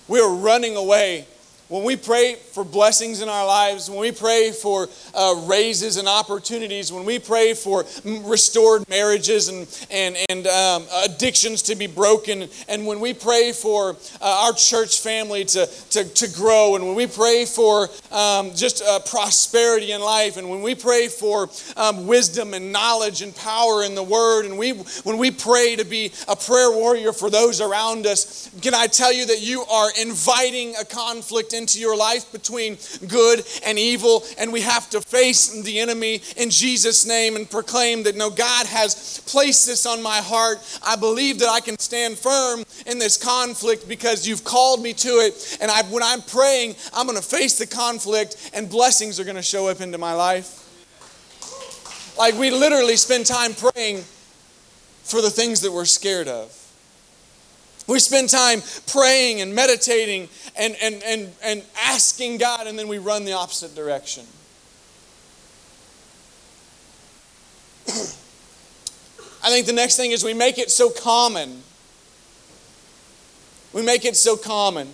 we're 0.08 0.34
running 0.34 0.76
away 0.76 1.26
when 1.70 1.84
we 1.84 1.96
pray 1.96 2.34
for 2.34 2.66
blessings 2.66 3.22
in 3.22 3.30
our 3.30 3.46
lives, 3.46 3.92
when 3.92 4.00
we 4.00 4.12
pray 4.12 4.52
for 4.52 4.90
uh, 5.14 5.46
raises 5.48 5.98
and 5.98 6.08
opportunities, 6.08 6.92
when 6.92 7.06
we 7.06 7.20
pray 7.20 7.54
for 7.54 7.86
restored 8.26 8.90
marriages 8.90 9.50
and, 9.50 9.86
and, 9.92 10.18
and 10.30 10.48
um, 10.48 10.84
addictions 11.06 11.62
to 11.62 11.76
be 11.76 11.86
broken, 11.86 12.50
and 12.68 12.88
when 12.88 13.00
we 13.00 13.14
pray 13.14 13.52
for 13.52 13.96
uh, 14.20 14.46
our 14.46 14.54
church 14.54 15.00
family 15.00 15.46
to, 15.46 15.68
to, 15.92 16.04
to 16.16 16.28
grow, 16.36 16.76
and 16.76 16.84
when 16.84 16.96
we 16.96 17.06
pray 17.06 17.46
for 17.46 17.88
um, 18.12 18.50
just 18.56 18.82
uh, 18.82 19.00
prosperity 19.02 19.92
in 19.92 20.02
life, 20.02 20.38
and 20.38 20.50
when 20.50 20.64
we 20.64 20.74
pray 20.74 21.08
for 21.08 21.50
um, 21.78 22.08
wisdom 22.08 22.56
and 22.56 22.72
knowledge 22.72 23.22
and 23.22 23.36
power 23.36 23.84
in 23.84 23.94
the 23.94 24.04
Word, 24.04 24.46
and 24.46 24.58
we, 24.58 24.72
when 25.04 25.20
we 25.20 25.30
pray 25.30 25.76
to 25.76 25.86
be 25.86 26.12
a 26.28 26.36
prayer 26.36 26.72
warrior 26.72 27.14
for 27.14 27.30
those 27.30 27.62
around 27.62 28.08
us, 28.08 28.50
can 28.64 28.74
I 28.74 28.88
tell 28.88 29.14
you 29.14 29.28
that 29.28 29.42
you 29.42 29.62
are 29.66 29.90
inviting 30.02 30.74
a 30.76 30.84
conflict 30.84 31.54
into 31.60 31.80
your 31.80 31.96
life 31.96 32.32
between 32.32 32.78
good 33.08 33.44
and 33.64 33.78
evil, 33.78 34.24
and 34.40 34.52
we 34.52 34.62
have 34.62 34.90
to 34.90 35.02
face 35.02 35.62
the 35.62 35.80
enemy 35.80 36.22
in 36.38 36.50
Jesus' 36.50 37.06
name 37.06 37.36
and 37.36 37.48
proclaim 37.48 38.02
that 38.04 38.16
no, 38.16 38.32
God 38.32 38.66
has 38.66 39.22
placed 39.28 39.68
this 39.68 39.86
on 39.86 40.02
my 40.02 40.18
heart. 40.18 40.58
I 40.84 40.96
believe 40.96 41.38
that 41.40 41.50
I 41.50 41.60
can 41.60 41.78
stand 41.78 42.18
firm 42.18 42.64
in 42.88 42.98
this 42.98 43.18
conflict 43.18 43.88
because 43.88 44.28
you've 44.28 44.44
called 44.44 44.82
me 44.82 44.94
to 44.94 45.10
it. 45.10 45.58
And 45.62 45.70
I, 45.70 45.84
when 45.84 46.02
I'm 46.02 46.22
praying, 46.22 46.76
I'm 46.94 47.06
going 47.06 47.20
to 47.20 47.24
face 47.24 47.60
the 47.60 47.68
conflict, 47.68 48.52
and 48.56 48.68
blessings 48.68 49.20
are 49.20 49.26
going 49.26 49.36
to 49.36 49.44
show 49.44 49.68
up 49.68 49.82
into 49.82 50.00
my 50.00 50.14
life. 50.14 50.56
Like 52.18 52.36
we 52.36 52.50
literally 52.50 52.96
spend 52.96 53.26
time 53.26 53.54
praying 53.54 54.04
for 55.04 55.22
the 55.22 55.30
things 55.30 55.62
that 55.62 55.72
we're 55.72 55.86
scared 55.86 56.28
of. 56.28 56.56
We 57.88 57.98
spend 57.98 58.30
time 58.30 58.62
praying 58.86 59.42
and 59.42 59.56
meditating 59.56 60.30
and, 60.60 60.76
and, 60.82 61.02
and, 61.04 61.34
and 61.42 61.64
asking 61.86 62.38
God, 62.38 62.68
and 62.68 62.78
then 62.78 62.90
we 62.90 62.98
run 62.98 63.24
the 63.24 63.34
opposite 63.34 63.74
direction. 63.76 64.26
I 69.42 69.50
think 69.50 69.66
the 69.66 69.74
next 69.74 69.96
thing 69.96 70.12
is 70.12 70.24
we 70.24 70.34
make 70.34 70.58
it 70.58 70.70
so 70.70 70.90
common. 70.90 71.64
We 73.72 73.84
make 73.84 74.04
it 74.04 74.18
so 74.18 74.36
common. 74.36 74.90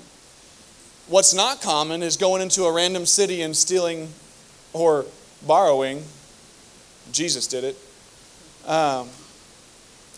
What's 1.08 1.34
not 1.34 1.62
common 1.62 2.04
is 2.04 2.16
going 2.16 2.44
into 2.44 2.66
a 2.66 2.72
random 2.72 3.08
city 3.08 3.42
and 3.42 3.58
stealing 3.58 4.10
or 4.72 5.06
borrowing. 5.46 6.04
Jesus 7.12 7.48
did 7.48 7.64
it. 7.64 7.78
Um, 8.68 9.10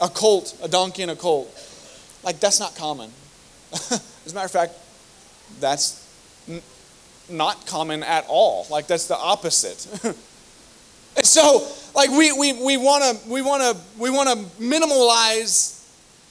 a 0.01 0.09
colt, 0.09 0.57
a 0.61 0.67
donkey 0.67 1.03
and 1.03 1.11
a 1.11 1.15
colt. 1.15 1.47
Like, 2.23 2.39
that's 2.41 2.59
not 2.59 2.75
common. 2.75 3.11
As 3.71 4.31
a 4.31 4.35
matter 4.35 4.45
of 4.45 4.51
fact, 4.51 4.73
that's 5.59 6.05
n- 6.47 6.61
not 7.29 7.65
common 7.67 8.03
at 8.03 8.25
all. 8.27 8.67
Like, 8.69 8.87
that's 8.87 9.07
the 9.07 9.17
opposite. 9.17 9.87
and 11.15 11.25
so, 11.25 11.67
like, 11.95 12.09
we, 12.09 12.31
we, 12.31 12.53
we 12.53 12.77
want 12.77 13.03
to 13.03 13.29
we 13.29 13.41
wanna, 13.41 13.73
we 13.97 14.09
wanna 14.09 14.35
minimalize 14.59 15.73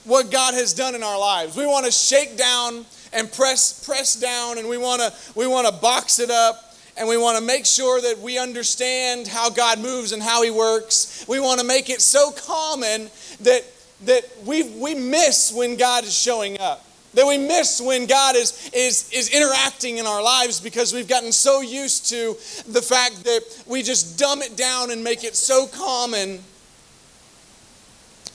what 0.05 0.31
God 0.31 0.53
has 0.53 0.73
done 0.73 0.95
in 0.95 1.03
our 1.03 1.19
lives. 1.19 1.55
We 1.55 1.65
want 1.65 1.85
to 1.85 1.91
shake 1.91 2.37
down 2.37 2.85
and 3.13 3.31
press, 3.31 3.85
press 3.85 4.15
down, 4.15 4.57
and 4.57 4.67
we 4.67 4.77
want 4.77 5.01
to 5.01 5.13
we 5.35 5.47
wanna 5.47 5.71
box 5.71 6.19
it 6.19 6.29
up 6.29 6.63
and 6.97 7.07
we 7.07 7.17
want 7.17 7.37
to 7.37 7.43
make 7.43 7.65
sure 7.65 8.01
that 8.01 8.19
we 8.19 8.39
understand 8.39 9.27
how 9.27 9.49
God 9.49 9.79
moves 9.79 10.13
and 10.13 10.23
how 10.23 10.41
He 10.41 10.49
works. 10.49 11.25
We 11.27 11.39
want 11.39 11.59
to 11.59 11.65
make 11.65 11.89
it 11.89 12.01
so 12.01 12.31
common 12.31 13.09
that 13.41 13.63
that 14.05 14.23
we, 14.45 14.63
we 14.79 14.95
miss 14.95 15.51
when 15.51 15.75
God 15.75 16.03
is 16.03 16.15
showing 16.15 16.59
up. 16.59 16.85
That 17.13 17.25
we 17.25 17.37
miss 17.37 17.81
when 17.81 18.05
God 18.05 18.35
is, 18.35 18.69
is, 18.73 19.09
is 19.11 19.29
interacting 19.29 19.97
in 19.97 20.05
our 20.05 20.21
lives 20.21 20.59
because 20.59 20.93
we've 20.93 21.07
gotten 21.07 21.31
so 21.31 21.61
used 21.61 22.09
to 22.09 22.35
the 22.69 22.81
fact 22.81 23.23
that 23.23 23.41
we 23.65 23.81
just 23.81 24.19
dumb 24.19 24.41
it 24.41 24.55
down 24.55 24.91
and 24.91 25.03
make 25.03 25.23
it 25.23 25.35
so 25.35 25.67
common. 25.67 26.39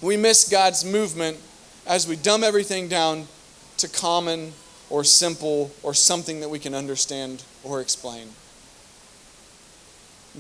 We 0.00 0.16
miss 0.16 0.48
God's 0.48 0.84
movement 0.84 1.36
as 1.86 2.08
we 2.08 2.16
dumb 2.16 2.42
everything 2.42 2.88
down 2.88 3.26
to 3.76 3.88
common 3.88 4.52
or 4.90 5.04
simple 5.04 5.70
or 5.82 5.94
something 5.94 6.40
that 6.40 6.48
we 6.48 6.58
can 6.58 6.74
understand 6.74 7.44
or 7.62 7.80
explain. 7.80 8.28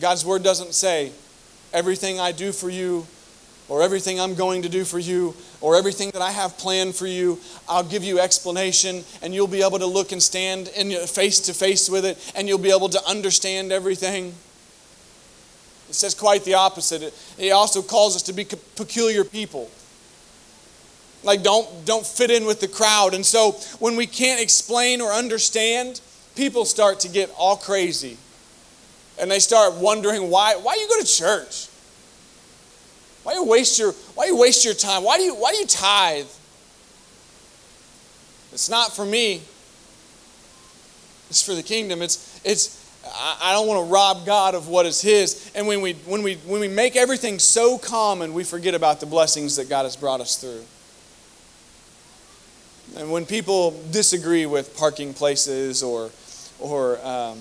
God's 0.00 0.24
word 0.24 0.42
doesn't 0.42 0.74
say, 0.74 1.12
everything 1.72 2.20
I 2.20 2.32
do 2.32 2.52
for 2.52 2.70
you 2.70 3.06
or 3.68 3.82
everything 3.82 4.20
I'm 4.20 4.34
going 4.34 4.62
to 4.62 4.68
do 4.68 4.84
for 4.84 4.98
you, 4.98 5.34
or 5.62 5.76
everything 5.76 6.10
that 6.10 6.20
I 6.20 6.32
have 6.32 6.58
planned 6.58 6.94
for 6.94 7.06
you, 7.06 7.38
I'll 7.68 7.84
give 7.84 8.04
you 8.04 8.18
explanation, 8.18 9.04
and 9.22 9.32
you'll 9.32 9.46
be 9.46 9.62
able 9.62 9.78
to 9.78 9.86
look 9.86 10.12
and 10.12 10.22
stand 10.22 10.68
in 10.76 10.90
face 11.06 11.40
to 11.40 11.54
face 11.54 11.88
with 11.88 12.04
it, 12.04 12.32
and 12.34 12.48
you'll 12.48 12.58
be 12.58 12.72
able 12.72 12.88
to 12.90 13.08
understand 13.08 13.72
everything. 13.72 14.34
It 15.88 15.94
says 15.94 16.14
quite 16.14 16.44
the 16.44 16.54
opposite. 16.54 17.14
It 17.38 17.50
also 17.50 17.80
calls 17.80 18.16
us 18.16 18.22
to 18.22 18.32
be 18.32 18.44
peculiar 18.44 19.24
people. 19.24 19.70
Like 21.22 21.42
don't 21.42 21.84
don't 21.84 22.06
fit 22.06 22.30
in 22.30 22.46
with 22.46 22.60
the 22.60 22.68
crowd. 22.68 23.14
And 23.14 23.24
so 23.24 23.52
when 23.78 23.94
we 23.96 24.06
can't 24.06 24.40
explain 24.40 25.00
or 25.00 25.12
understand, 25.12 26.00
people 26.34 26.64
start 26.64 27.00
to 27.00 27.08
get 27.08 27.30
all 27.38 27.56
crazy. 27.56 28.16
And 29.20 29.30
they 29.30 29.38
start 29.38 29.74
wondering 29.74 30.30
why 30.30 30.56
why 30.56 30.74
you 30.74 30.88
go 30.88 31.00
to 31.00 31.06
church? 31.06 31.68
Why 33.22 33.34
you 33.34 33.44
waste 33.44 33.78
your 33.78 33.92
why 34.14 34.26
you 34.26 34.36
waste 34.36 34.64
your 34.64 34.74
time? 34.74 35.04
Why 35.04 35.16
do 35.16 35.22
you 35.22 35.34
why 35.34 35.52
do 35.52 35.58
you 35.58 35.66
tithe? 35.66 36.26
It's 38.52 38.68
not 38.68 38.94
for 38.94 39.04
me. 39.04 39.42
It's 41.30 41.42
for 41.42 41.54
the 41.54 41.62
kingdom. 41.62 42.02
It's 42.02 42.40
it's 42.44 42.82
I 43.04 43.52
don't 43.52 43.66
want 43.66 43.86
to 43.86 43.92
rob 43.92 44.26
God 44.26 44.54
of 44.54 44.68
what 44.68 44.86
is 44.86 45.00
his. 45.00 45.50
And 45.54 45.66
when 45.66 45.80
we 45.80 45.94
when 46.06 46.22
we 46.22 46.34
when 46.46 46.60
we 46.60 46.68
make 46.68 46.96
everything 46.96 47.38
so 47.38 47.78
common, 47.78 48.34
we 48.34 48.44
forget 48.44 48.74
about 48.74 49.00
the 49.00 49.06
blessings 49.06 49.56
that 49.56 49.68
God 49.68 49.84
has 49.84 49.96
brought 49.96 50.20
us 50.20 50.36
through. 50.36 50.62
And 53.00 53.10
when 53.10 53.24
people 53.24 53.82
disagree 53.90 54.46
with 54.46 54.76
parking 54.76 55.14
places 55.14 55.82
or 55.82 56.10
or 56.58 57.04
um, 57.04 57.40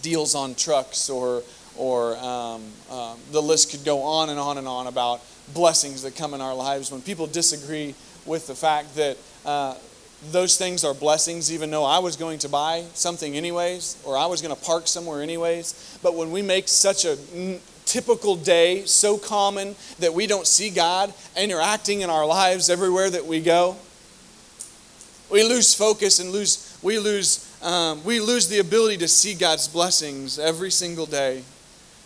deals 0.00 0.34
on 0.34 0.54
trucks 0.54 1.10
or 1.10 1.42
or 1.76 2.16
um, 2.18 2.62
um, 2.90 3.18
the 3.30 3.40
list 3.40 3.70
could 3.70 3.84
go 3.84 4.02
on 4.02 4.30
and 4.30 4.38
on 4.38 4.58
and 4.58 4.68
on 4.68 4.86
about 4.86 5.20
blessings 5.54 6.02
that 6.02 6.16
come 6.16 6.34
in 6.34 6.40
our 6.40 6.54
lives 6.54 6.90
when 6.90 7.02
people 7.02 7.26
disagree 7.26 7.94
with 8.26 8.46
the 8.46 8.54
fact 8.54 8.94
that 8.96 9.16
uh, 9.44 9.74
those 10.30 10.56
things 10.56 10.84
are 10.84 10.94
blessings, 10.94 11.52
even 11.52 11.70
though 11.70 11.84
I 11.84 11.98
was 11.98 12.16
going 12.16 12.38
to 12.40 12.48
buy 12.48 12.84
something 12.94 13.36
anyways, 13.36 14.00
or 14.04 14.16
I 14.16 14.26
was 14.26 14.40
going 14.40 14.54
to 14.54 14.62
park 14.62 14.86
somewhere 14.86 15.22
anyways. 15.22 15.98
But 16.02 16.14
when 16.14 16.30
we 16.30 16.42
make 16.42 16.68
such 16.68 17.04
a 17.04 17.16
typical 17.84 18.36
day 18.36 18.84
so 18.84 19.18
common 19.18 19.74
that 19.98 20.14
we 20.14 20.26
don't 20.26 20.46
see 20.46 20.70
God 20.70 21.12
interacting 21.36 22.02
in 22.02 22.10
our 22.10 22.24
lives 22.24 22.70
everywhere 22.70 23.10
that 23.10 23.26
we 23.26 23.40
go, 23.40 23.76
we 25.30 25.42
lose 25.42 25.74
focus 25.74 26.20
and 26.20 26.30
lose 26.30 26.78
we 26.82 26.98
lose 26.98 27.48
um, 27.62 28.02
we 28.04 28.20
lose 28.20 28.48
the 28.48 28.58
ability 28.58 28.98
to 28.98 29.08
see 29.08 29.34
God's 29.34 29.68
blessings 29.68 30.38
every 30.38 30.70
single 30.70 31.06
day, 31.06 31.42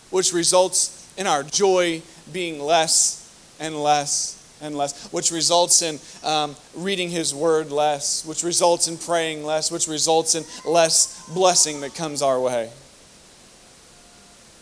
which 0.09 0.33
results 0.33 1.11
in 1.17 1.27
our 1.27 1.43
joy 1.43 2.01
being 2.31 2.59
less 2.59 3.23
and 3.59 3.81
less 3.81 4.37
and 4.61 4.75
less, 4.75 5.11
which 5.11 5.31
results 5.31 5.81
in 5.81 5.99
um, 6.23 6.55
reading 6.75 7.09
His 7.09 7.33
Word 7.33 7.71
less, 7.71 8.25
which 8.25 8.43
results 8.43 8.87
in 8.87 8.97
praying 8.97 9.43
less, 9.43 9.71
which 9.71 9.87
results 9.87 10.35
in 10.35 10.43
less 10.65 11.27
blessing 11.29 11.81
that 11.81 11.93
comes 11.95 12.21
our 12.21 12.39
way. 12.39 12.69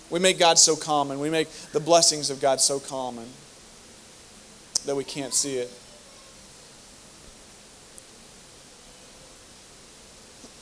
We 0.10 0.20
make 0.20 0.38
God 0.38 0.60
so 0.60 0.76
common, 0.76 1.20
we 1.20 1.30
make 1.30 1.50
the 1.72 1.80
blessings 1.80 2.30
of 2.30 2.42
God 2.42 2.62
so 2.62 2.80
common 2.80 3.28
that 4.86 4.96
we 4.96 5.04
can't 5.04 5.34
see 5.34 5.58
it. 5.58 5.72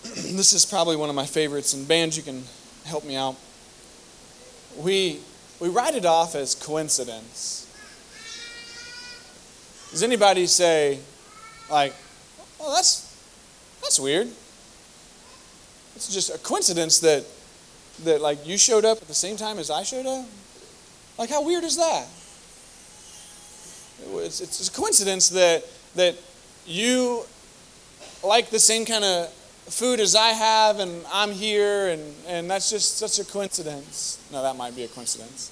this 0.35 0.53
is 0.53 0.65
probably 0.65 0.95
one 0.95 1.09
of 1.09 1.15
my 1.15 1.25
favorites, 1.25 1.73
and 1.73 1.87
bands, 1.87 2.15
you 2.15 2.23
can 2.23 2.43
help 2.85 3.03
me 3.03 3.15
out. 3.15 3.35
We, 4.77 5.19
we 5.59 5.69
write 5.69 5.95
it 5.95 6.05
off 6.05 6.35
as 6.35 6.55
coincidence. 6.55 7.59
Does 9.91 10.03
anybody 10.03 10.47
say, 10.47 10.99
like, 11.69 11.93
well, 12.59 12.73
that's, 12.73 13.15
that's 13.81 13.99
weird? 13.99 14.27
It's 15.95 16.11
just 16.11 16.33
a 16.33 16.37
coincidence 16.39 16.99
that, 16.99 17.23
that, 18.03 18.21
like, 18.21 18.47
you 18.47 18.57
showed 18.57 18.85
up 18.85 19.01
at 19.01 19.07
the 19.07 19.13
same 19.13 19.37
time 19.37 19.59
as 19.59 19.69
I 19.69 19.83
showed 19.83 20.05
up? 20.05 20.25
Like, 21.17 21.29
how 21.29 21.43
weird 21.45 21.63
is 21.63 21.77
that? 21.77 22.07
It's, 24.23 24.41
it's 24.41 24.67
a 24.67 24.71
coincidence 24.71 25.29
that, 25.29 25.63
that 25.95 26.15
you 26.65 27.23
like 28.23 28.49
the 28.49 28.59
same 28.59 28.85
kind 28.85 29.03
of 29.03 29.31
food 29.67 29.99
as 29.99 30.15
I 30.15 30.29
have, 30.29 30.79
and 30.79 31.03
I'm 31.11 31.31
here, 31.31 31.89
and, 31.89 32.13
and 32.27 32.49
that's 32.49 32.69
just 32.69 32.97
such 32.97 33.19
a 33.19 33.25
coincidence. 33.25 34.19
No, 34.31 34.41
that 34.43 34.55
might 34.55 34.75
be 34.75 34.83
a 34.83 34.87
coincidence. 34.87 35.51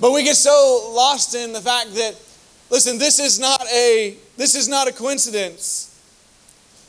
But 0.00 0.12
we 0.12 0.22
get 0.22 0.36
so 0.36 0.92
lost 0.94 1.34
in 1.34 1.52
the 1.52 1.60
fact 1.60 1.94
that, 1.94 2.14
listen, 2.70 2.98
this 2.98 3.18
is 3.18 3.40
not 3.40 3.62
a 3.72 4.16
this 4.36 4.54
is 4.54 4.68
not 4.68 4.86
a 4.86 4.92
coincidence. 4.92 5.86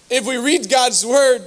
If 0.10 0.28
we 0.28 0.38
read 0.38 0.70
God's 0.70 1.06
word, 1.06 1.42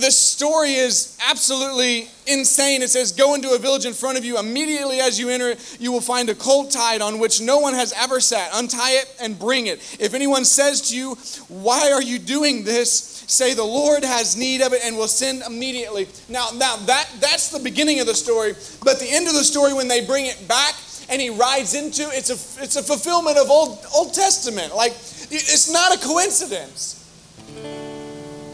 the 0.00 0.10
story 0.10 0.74
is 0.74 1.18
absolutely 1.28 2.08
insane. 2.26 2.82
It 2.82 2.90
says, 2.90 3.12
Go 3.12 3.34
into 3.34 3.50
a 3.50 3.58
village 3.58 3.86
in 3.86 3.92
front 3.92 4.18
of 4.18 4.24
you. 4.24 4.38
Immediately 4.38 5.00
as 5.00 5.18
you 5.18 5.28
enter 5.28 5.50
it, 5.50 5.76
you 5.80 5.92
will 5.92 6.00
find 6.00 6.28
a 6.28 6.34
colt 6.34 6.70
tied 6.70 7.00
on 7.00 7.18
which 7.18 7.40
no 7.40 7.58
one 7.58 7.74
has 7.74 7.92
ever 7.96 8.20
sat. 8.20 8.50
Untie 8.54 8.92
it 8.92 9.14
and 9.20 9.38
bring 9.38 9.66
it. 9.66 9.78
If 10.00 10.14
anyone 10.14 10.44
says 10.44 10.90
to 10.90 10.96
you, 10.96 11.14
Why 11.48 11.92
are 11.92 12.02
you 12.02 12.18
doing 12.18 12.64
this? 12.64 13.24
say, 13.26 13.54
The 13.54 13.64
Lord 13.64 14.04
has 14.04 14.36
need 14.36 14.62
of 14.62 14.72
it 14.72 14.82
and 14.84 14.96
will 14.96 15.08
send 15.08 15.42
immediately. 15.42 16.08
Now, 16.28 16.48
now 16.54 16.76
that, 16.76 17.08
that's 17.20 17.50
the 17.50 17.60
beginning 17.60 18.00
of 18.00 18.06
the 18.06 18.14
story. 18.14 18.54
But 18.84 18.98
the 18.98 19.10
end 19.10 19.28
of 19.28 19.34
the 19.34 19.44
story, 19.44 19.72
when 19.72 19.88
they 19.88 20.04
bring 20.04 20.26
it 20.26 20.46
back, 20.48 20.74
and 21.08 21.20
he 21.20 21.30
rides 21.30 21.74
into 21.74 22.08
it's 22.12 22.30
a 22.30 22.62
it's 22.62 22.76
a 22.76 22.82
fulfillment 22.82 23.36
of 23.36 23.50
old 23.50 23.78
old 23.94 24.14
testament 24.14 24.74
like 24.74 24.92
it's 24.92 25.70
not 25.70 25.94
a 25.94 25.98
coincidence 25.98 27.01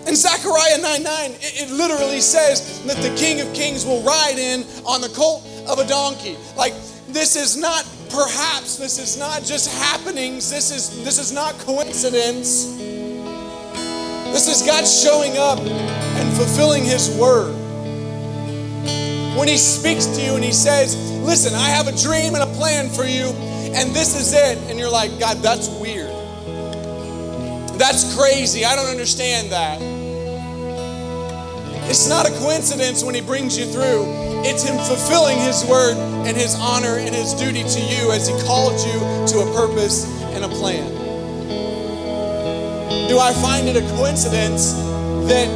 in 0.09 0.17
Zechariah 0.17 0.81
9 0.81 1.03
9, 1.03 1.31
it, 1.33 1.69
it 1.69 1.71
literally 1.71 2.21
says 2.21 2.83
that 2.87 2.97
the 2.97 3.15
King 3.15 3.41
of 3.41 3.53
Kings 3.55 3.85
will 3.85 4.03
ride 4.03 4.39
in 4.39 4.65
on 4.87 5.03
the 5.03 5.11
colt 5.11 5.47
of 5.69 5.79
a 5.79 5.87
donkey. 5.87 6.37
Like, 6.57 6.73
this 7.09 7.37
is 7.37 7.57
not 7.57 7.85
perhaps, 8.09 8.77
this 8.77 8.99
is 8.99 9.19
not 9.19 9.45
just 9.45 9.69
happenings, 9.79 10.51
this 10.51 10.71
is, 10.71 11.05
this 11.05 11.19
is 11.19 11.31
not 11.31 11.59
coincidence. 11.59 12.77
This 14.33 14.49
is 14.49 14.67
God 14.67 14.87
showing 14.87 15.37
up 15.37 15.59
and 15.59 16.37
fulfilling 16.37 16.85
His 16.85 17.15
word. 17.19 17.55
When 19.37 19.47
He 19.47 19.59
speaks 19.59 20.07
to 20.07 20.23
you 20.23 20.35
and 20.35 20.45
He 20.45 20.53
says, 20.53 20.97
Listen, 21.21 21.55
I 21.55 21.69
have 21.69 21.87
a 21.87 21.97
dream 21.97 22.35
and 22.35 22.43
a 22.43 22.55
plan 22.57 22.89
for 22.89 23.05
you, 23.05 23.27
and 23.77 23.95
this 23.95 24.19
is 24.19 24.33
it. 24.33 24.57
And 24.71 24.79
you're 24.79 24.91
like, 24.91 25.19
God, 25.19 25.39
that's 25.39 25.69
weird. 25.69 26.09
That's 27.79 28.17
crazy. 28.17 28.65
I 28.65 28.75
don't 28.75 28.89
understand 28.89 29.53
that. 29.53 29.98
It's 31.89 32.07
not 32.07 32.29
a 32.29 32.31
coincidence 32.33 33.03
when 33.03 33.15
He 33.15 33.23
brings 33.23 33.57
you 33.57 33.65
through. 33.65 34.05
It's 34.45 34.63
Him 34.63 34.77
fulfilling 34.77 35.39
His 35.39 35.65
word 35.65 35.97
and 35.97 36.37
His 36.37 36.55
honor 36.61 36.99
and 36.99 37.15
His 37.15 37.33
duty 37.33 37.63
to 37.65 37.81
you 37.81 38.13
as 38.13 38.29
He 38.29 38.35
called 38.45 38.75
you 38.75 39.27
to 39.33 39.41
a 39.41 39.55
purpose 39.57 40.05
and 40.35 40.45
a 40.45 40.49
plan. 40.49 40.87
Do 43.09 43.19
I 43.19 43.33
find 43.41 43.69
it 43.69 43.77
a 43.77 43.97
coincidence 43.97 44.75
that 45.33 45.49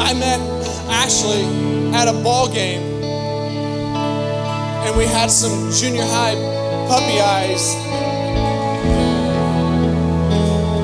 I 0.00 0.14
met 0.14 0.40
Ashley 0.88 1.44
at 1.94 2.08
a 2.08 2.22
ball 2.22 2.48
game 2.50 2.80
and 4.86 4.96
we 4.96 5.04
had 5.04 5.30
some 5.30 5.70
junior 5.72 6.04
high 6.04 6.36
puppy 6.88 7.20
eyes? 7.20 7.74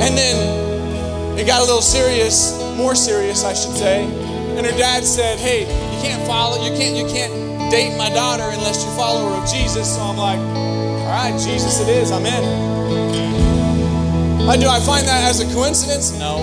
And 0.02 0.18
then 0.18 1.38
it 1.38 1.46
got 1.46 1.60
a 1.60 1.64
little 1.64 1.80
serious, 1.80 2.60
more 2.76 2.94
serious, 2.94 3.42
I 3.42 3.54
should 3.54 3.74
say 3.74 4.21
and 4.56 4.66
her 4.66 4.76
dad 4.78 5.04
said, 5.04 5.38
"Hey, 5.38 5.62
you 5.62 6.02
can't 6.02 6.26
follow, 6.26 6.62
you 6.64 6.76
can't, 6.76 6.96
you 6.96 7.06
can't 7.06 7.32
date 7.70 7.96
my 7.96 8.10
daughter 8.10 8.44
unless 8.44 8.84
you 8.84 8.90
follow 8.96 9.28
her 9.30 9.42
of 9.42 9.48
Jesus." 9.48 9.94
So 9.94 10.00
I'm 10.02 10.16
like, 10.16 10.38
"All 10.38 11.08
right, 11.08 11.32
Jesus, 11.38 11.80
it 11.80 11.88
is. 11.88 12.10
I'm 12.10 12.26
in." 12.26 12.72
do 14.60 14.68
I 14.68 14.80
find 14.80 15.06
that 15.08 15.24
as 15.28 15.40
a 15.40 15.54
coincidence? 15.54 16.12
No. 16.18 16.36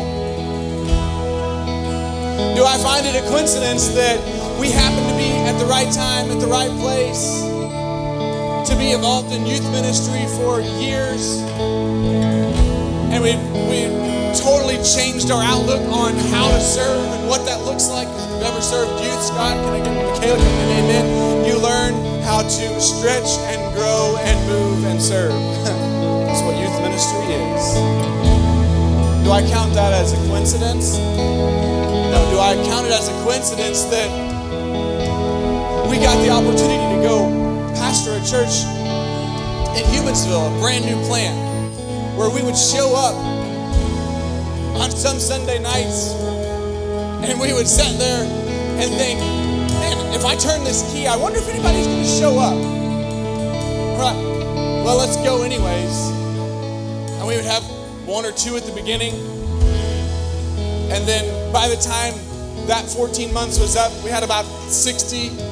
Do 2.55 2.65
I 2.65 2.77
find 2.79 3.05
it 3.05 3.15
a 3.15 3.21
coincidence 3.29 3.89
that 3.89 4.19
we 4.59 4.69
happen 4.71 5.07
to 5.07 5.15
be 5.15 5.29
at 5.47 5.57
the 5.59 5.65
right 5.65 5.91
time, 5.93 6.31
at 6.31 6.39
the 6.39 6.47
right 6.47 6.71
place, 6.79 7.41
to 8.69 8.75
be 8.77 8.91
involved 8.91 9.31
in 9.31 9.45
youth 9.45 9.63
ministry 9.71 10.25
for 10.35 10.59
years, 10.59 11.39
and 13.13 13.23
we 13.23 13.35
we 13.69 14.18
totally 14.35 14.77
changed 14.83 15.31
our 15.31 15.41
outlook 15.43 15.81
on 15.89 16.13
how 16.33 16.49
to 16.51 16.61
serve 16.61 17.05
and 17.13 17.27
what 17.27 17.45
that 17.45 17.63
looks 17.65 17.89
like. 17.89 18.07
If 18.07 18.29
you've 18.29 18.43
ever 18.43 18.61
served 18.61 18.91
youth, 19.01 19.21
Scott, 19.21 19.57
can 19.57 19.73
I 19.73 19.81
get 19.81 19.93
Michaela 19.95 20.37
come? 20.37 20.69
Amen. 20.77 21.45
You 21.45 21.57
learn 21.57 21.93
how 22.23 22.41
to 22.41 22.67
stretch 22.81 23.29
and 23.49 23.59
grow 23.73 24.17
and 24.21 24.37
move 24.47 24.85
and 24.85 25.01
serve. 25.01 25.33
That's 26.27 26.41
what 26.43 26.57
youth 26.57 26.75
ministry 26.81 27.25
is. 27.33 27.63
Do 29.25 29.31
I 29.31 29.41
count 29.49 29.73
that 29.73 29.93
as 29.93 30.13
a 30.13 30.19
coincidence? 30.27 30.97
No. 30.97 32.19
Do 32.31 32.39
I 32.39 32.55
count 32.69 32.87
it 32.87 32.93
as 32.93 33.09
a 33.09 33.15
coincidence 33.23 33.83
that 33.93 34.09
we 35.89 35.97
got 35.97 36.17
the 36.21 36.29
opportunity 36.29 36.85
to 36.95 37.01
go 37.01 37.29
pastor 37.73 38.11
a 38.11 38.21
church 38.25 38.65
in 39.77 39.85
Humansville, 39.93 40.49
a 40.49 40.59
brand 40.59 40.85
new 40.85 40.97
plant, 41.07 41.37
where 42.17 42.29
we 42.29 42.43
would 42.43 42.57
show 42.57 42.93
up 42.95 43.38
on 44.79 44.91
some 44.91 45.19
Sunday 45.19 45.59
nights, 45.59 46.13
and 47.27 47.39
we 47.39 47.53
would 47.53 47.67
sit 47.67 47.99
there 47.99 48.23
and 48.23 48.89
think, 48.91 49.19
man, 49.19 50.13
if 50.13 50.23
I 50.23 50.35
turn 50.35 50.63
this 50.63 50.89
key, 50.93 51.05
I 51.05 51.17
wonder 51.17 51.37
if 51.37 51.47
anybody's 51.49 51.85
going 51.85 52.03
to 52.03 52.09
show 52.09 52.39
up. 52.39 52.55
Right. 53.99 54.15
Well, 54.85 54.97
let's 54.97 55.17
go 55.17 55.43
anyways. 55.43 56.09
And 57.19 57.27
we 57.27 57.35
would 57.35 57.45
have 57.45 57.63
one 58.07 58.25
or 58.25 58.31
two 58.31 58.55
at 58.55 58.63
the 58.63 58.71
beginning. 58.71 59.13
And 60.91 61.05
then 61.05 61.51
by 61.51 61.67
the 61.67 61.75
time 61.75 62.13
that 62.67 62.85
14 62.87 63.33
months 63.33 63.59
was 63.59 63.75
up, 63.75 63.91
we 64.03 64.09
had 64.09 64.23
about 64.23 64.45
60. 64.45 65.48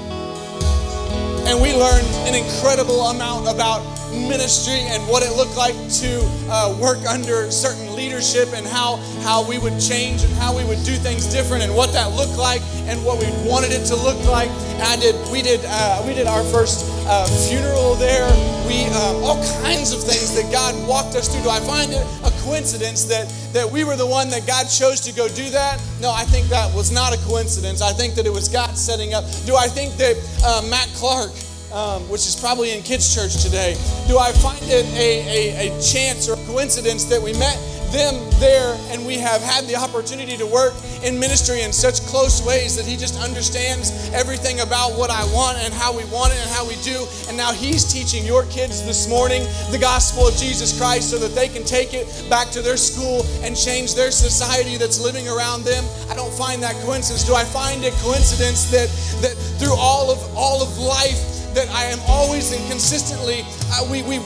And 1.47 1.61
we 1.61 1.73
learned 1.73 2.05
an 2.27 2.35
incredible 2.35 3.07
amount 3.07 3.47
about 3.47 3.79
ministry 4.11 4.83
and 4.91 5.01
what 5.07 5.23
it 5.23 5.31
looked 5.31 5.55
like 5.55 5.75
to 6.03 6.19
uh, 6.51 6.75
work 6.77 6.99
under 7.07 7.49
certain 7.49 7.95
leadership 7.95 8.49
and 8.53 8.67
how, 8.67 8.97
how 9.23 9.47
we 9.47 9.57
would 9.57 9.79
change 9.79 10.23
and 10.23 10.33
how 10.33 10.55
we 10.55 10.65
would 10.65 10.83
do 10.83 10.95
things 10.95 11.25
different 11.25 11.63
and 11.63 11.73
what 11.73 11.93
that 11.93 12.11
looked 12.11 12.37
like 12.37 12.61
and 12.91 13.03
what 13.05 13.19
we 13.19 13.27
wanted 13.47 13.71
it 13.71 13.85
to 13.85 13.95
look 13.95 14.19
like. 14.25 14.49
And 14.75 14.83
I 14.83 14.97
did, 14.97 15.15
we 15.31 15.41
did, 15.41 15.61
uh, 15.63 16.03
we 16.05 16.13
did 16.13 16.27
our 16.27 16.43
first 16.43 16.83
uh, 17.07 17.25
funeral 17.47 17.95
there. 17.95 18.27
We, 18.67 18.85
um, 18.91 19.23
all 19.23 19.39
kinds 19.63 19.93
of 19.93 20.03
things 20.03 20.35
that 20.35 20.51
God 20.51 20.75
walked 20.87 21.15
us 21.15 21.31
through. 21.31 21.43
Do 21.43 21.49
I 21.49 21.59
find 21.61 21.91
it 21.91 22.05
a 22.23 22.31
coincidence 22.43 23.05
that, 23.05 23.31
that 23.53 23.69
we 23.69 23.83
were 23.83 23.95
the 23.95 24.05
one 24.05 24.29
that 24.29 24.45
God 24.45 24.65
chose 24.65 24.99
to 25.01 25.13
go 25.13 25.27
do 25.27 25.49
that? 25.51 25.81
No, 26.01 26.11
I 26.11 26.23
think 26.25 26.47
that 26.47 26.73
was 26.75 26.91
not 26.91 27.13
a 27.13 27.17
coincidence. 27.25 27.81
I 27.81 27.93
think 27.93 28.15
that 28.15 28.25
it 28.25 28.33
was 28.33 28.49
God 28.49 28.77
setting 28.77 29.13
up. 29.13 29.23
Do 29.45 29.55
I 29.55 29.67
think 29.67 29.95
that 29.95 30.15
uh, 30.43 30.67
Matt 30.69 30.89
Clark, 30.95 31.31
um, 31.71 32.03
which 32.09 32.27
is 32.27 32.35
probably 32.35 32.71
in 32.71 32.83
kids' 32.83 33.13
church 33.13 33.41
today, 33.41 33.75
do 34.07 34.17
I 34.17 34.31
find 34.33 34.63
it 34.63 34.85
a, 34.91 35.67
a, 35.67 35.67
a 35.67 35.81
chance 35.81 36.27
or 36.27 36.35
coincidence 36.45 37.05
that 37.05 37.21
we 37.21 37.33
met 37.33 37.57
them 37.91 38.15
there 38.39 38.77
and 38.91 39.05
we 39.05 39.15
have 39.17 39.41
had 39.41 39.65
the 39.65 39.75
opportunity 39.75 40.37
to 40.37 40.45
work 40.45 40.73
in 41.03 41.19
ministry 41.19 41.61
in 41.61 41.71
such 41.71 42.01
close 42.07 42.45
ways 42.45 42.75
that 42.75 42.85
he 42.85 42.97
just 42.97 43.19
understands 43.21 44.09
everything 44.13 44.61
about 44.61 44.97
what 44.97 45.09
I 45.09 45.23
want 45.33 45.57
and 45.59 45.73
how 45.73 45.95
we 45.95 46.03
want 46.05 46.33
it 46.33 46.39
and 46.41 46.49
how 46.51 46.67
we 46.67 46.75
do. 46.83 47.05
And 47.27 47.37
now 47.37 47.51
he's 47.51 47.85
teaching 47.85 48.25
your 48.25 48.43
kids 48.45 48.85
this 48.85 49.07
morning 49.07 49.43
the 49.71 49.77
gospel 49.79 50.27
of 50.27 50.35
Jesus 50.35 50.77
Christ 50.77 51.09
so 51.09 51.17
that 51.17 51.33
they 51.35 51.47
can 51.47 51.63
take 51.63 51.93
it 51.93 52.07
back 52.29 52.49
to 52.51 52.61
their 52.61 52.77
school 52.77 53.25
and 53.43 53.55
change 53.55 53.95
their 53.95 54.11
society 54.11 54.77
that's 54.77 54.99
living 54.99 55.27
around 55.27 55.63
them. 55.63 55.83
I 56.09 56.15
don't 56.15 56.33
find 56.33 56.61
that 56.63 56.75
coincidence. 56.83 57.25
Do 57.25 57.35
I 57.35 57.43
find 57.43 57.83
it 57.83 57.93
coincidence 58.03 58.69
that 58.71 58.89
that 59.21 59.35
through 59.59 59.75
all 59.77 60.11
of 60.11 60.19
all 60.35 60.61
of 60.61 60.77
life 60.77 61.53
that 61.53 61.69
I 61.69 61.85
am 61.85 61.99
always 62.07 62.53
and 62.53 62.61
consistently 62.69 63.41
uh, 63.73 63.87
we 63.89 64.03
we 64.03 64.19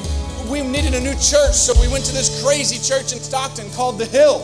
we 0.51 0.61
needed 0.61 0.93
a 0.93 0.99
new 0.99 1.13
church, 1.13 1.55
so 1.55 1.71
we 1.79 1.87
went 1.87 2.03
to 2.03 2.13
this 2.13 2.43
crazy 2.43 2.75
church 2.75 3.13
in 3.13 3.19
Stockton 3.19 3.71
called 3.71 3.97
The 3.97 4.05
Hill. 4.05 4.43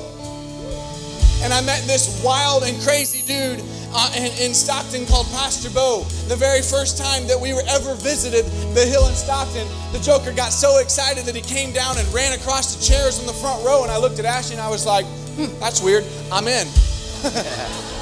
And 1.43 1.53
I 1.53 1.59
met 1.61 1.83
this 1.83 2.23
wild 2.23 2.63
and 2.63 2.81
crazy 2.81 3.21
dude 3.27 3.61
uh, 3.91 4.11
in, 4.15 4.31
in, 4.41 4.53
Stockton 4.53 5.05
called 5.05 5.27
Pastor 5.27 5.69
Bo. 5.69 6.03
The 6.29 6.35
very 6.35 6.61
first 6.61 6.97
time 6.97 7.27
that 7.27 7.37
we 7.39 7.53
were 7.53 7.63
ever 7.67 7.93
visited 7.95 8.45
the 8.73 8.85
hill 8.85 9.07
in 9.07 9.15
Stockton, 9.15 9.67
the 9.91 9.99
Joker 9.99 10.31
got 10.31 10.53
so 10.53 10.79
excited 10.79 11.25
that 11.25 11.35
he 11.35 11.41
came 11.41 11.73
down 11.73 11.97
and 11.97 12.07
ran 12.13 12.31
across 12.33 12.73
the 12.73 12.81
chairs 12.81 13.19
in 13.19 13.27
the 13.27 13.33
front 13.33 13.63
row. 13.65 13.83
And 13.83 13.91
I 13.91 13.97
looked 13.97 14.17
at 14.17 14.25
Ashley 14.25 14.55
and 14.55 14.61
I 14.61 14.69
was 14.69 14.85
like, 14.85 15.05
hmm, 15.35 15.59
that's 15.59 15.81
weird. 15.83 16.05
I'm 16.31 16.47
in. 16.47 16.67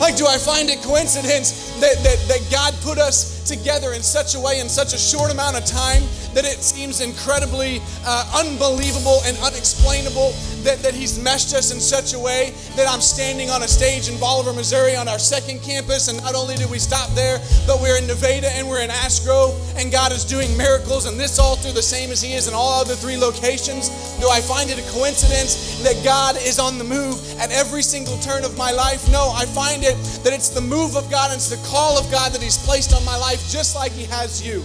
like, 0.00 0.16
do 0.16 0.26
I 0.26 0.38
find 0.38 0.70
it 0.70 0.82
coincidence 0.82 1.72
that, 1.80 1.96
that, 2.02 2.18
that 2.28 2.40
God 2.50 2.74
put 2.82 2.98
us 2.98 3.38
together 3.48 3.94
in 3.94 4.02
such 4.02 4.34
a 4.34 4.40
way 4.40 4.60
in 4.60 4.68
such 4.68 4.92
a 4.92 4.98
short 4.98 5.32
amount 5.32 5.56
of 5.56 5.64
time 5.64 6.02
that 6.34 6.44
it 6.44 6.62
seems 6.62 7.00
incredibly 7.00 7.80
uh, 8.04 8.44
unbelievable 8.44 9.20
and 9.24 9.36
unexplainable 9.38 10.32
that, 10.68 10.82
that 10.84 10.92
He's 10.92 11.18
meshed 11.18 11.54
us 11.54 11.72
in 11.72 11.80
such 11.80 12.12
a 12.12 12.18
way 12.18 12.52
that 12.76 12.86
I'm 12.86 13.00
standing 13.00 13.48
on 13.48 13.62
a 13.62 13.68
stage 13.68 14.10
in 14.12 14.20
Bolivar, 14.20 14.52
Missouri 14.52 14.94
on 14.94 15.08
our 15.08 15.18
second 15.18 15.62
campus. 15.62 16.08
And 16.08 16.20
not 16.20 16.34
only 16.34 16.56
did 16.56 16.70
we 16.70 16.78
stop 16.78 17.08
there, 17.14 17.40
but 17.66 17.80
we're 17.80 17.96
in 17.96 18.06
Nevada 18.06 18.52
and 18.52 18.68
we're 18.68 18.82
in 18.82 18.90
Ash 18.90 19.20
Grove, 19.20 19.56
and 19.78 19.90
God 19.90 20.12
is 20.12 20.24
doing 20.24 20.54
miracles, 20.58 21.06
and 21.06 21.18
this 21.18 21.38
altar 21.38 21.72
the 21.72 21.80
same 21.82 22.10
as 22.10 22.20
He 22.20 22.34
is 22.34 22.48
in 22.48 22.54
all 22.54 22.80
other 22.80 22.94
three 22.94 23.16
locations. 23.16 23.88
Do 24.20 24.28
I 24.28 24.42
find 24.42 24.68
it 24.68 24.76
a 24.76 24.84
coincidence 24.92 25.80
that 25.82 26.04
God 26.04 26.36
is 26.36 26.58
on 26.58 26.76
the 26.76 26.84
move 26.84 27.16
at 27.40 27.50
every 27.50 27.82
single 27.82 28.18
turn 28.18 28.44
of 28.44 28.58
my 28.58 28.70
life? 28.70 29.10
No, 29.10 29.32
I 29.34 29.46
find 29.46 29.82
it 29.82 29.96
that 30.22 30.34
it's 30.34 30.50
the 30.50 30.60
move 30.60 30.96
of 30.96 31.10
God 31.10 31.30
and 31.32 31.40
it's 31.40 31.48
the 31.48 31.62
call 31.68 31.96
of 31.96 32.10
God 32.12 32.32
that 32.32 32.42
He's 32.42 32.58
placed 32.58 32.92
on 32.92 33.02
my 33.06 33.16
life, 33.16 33.40
just 33.48 33.74
like 33.74 33.92
He 33.92 34.04
has 34.04 34.46
you. 34.46 34.62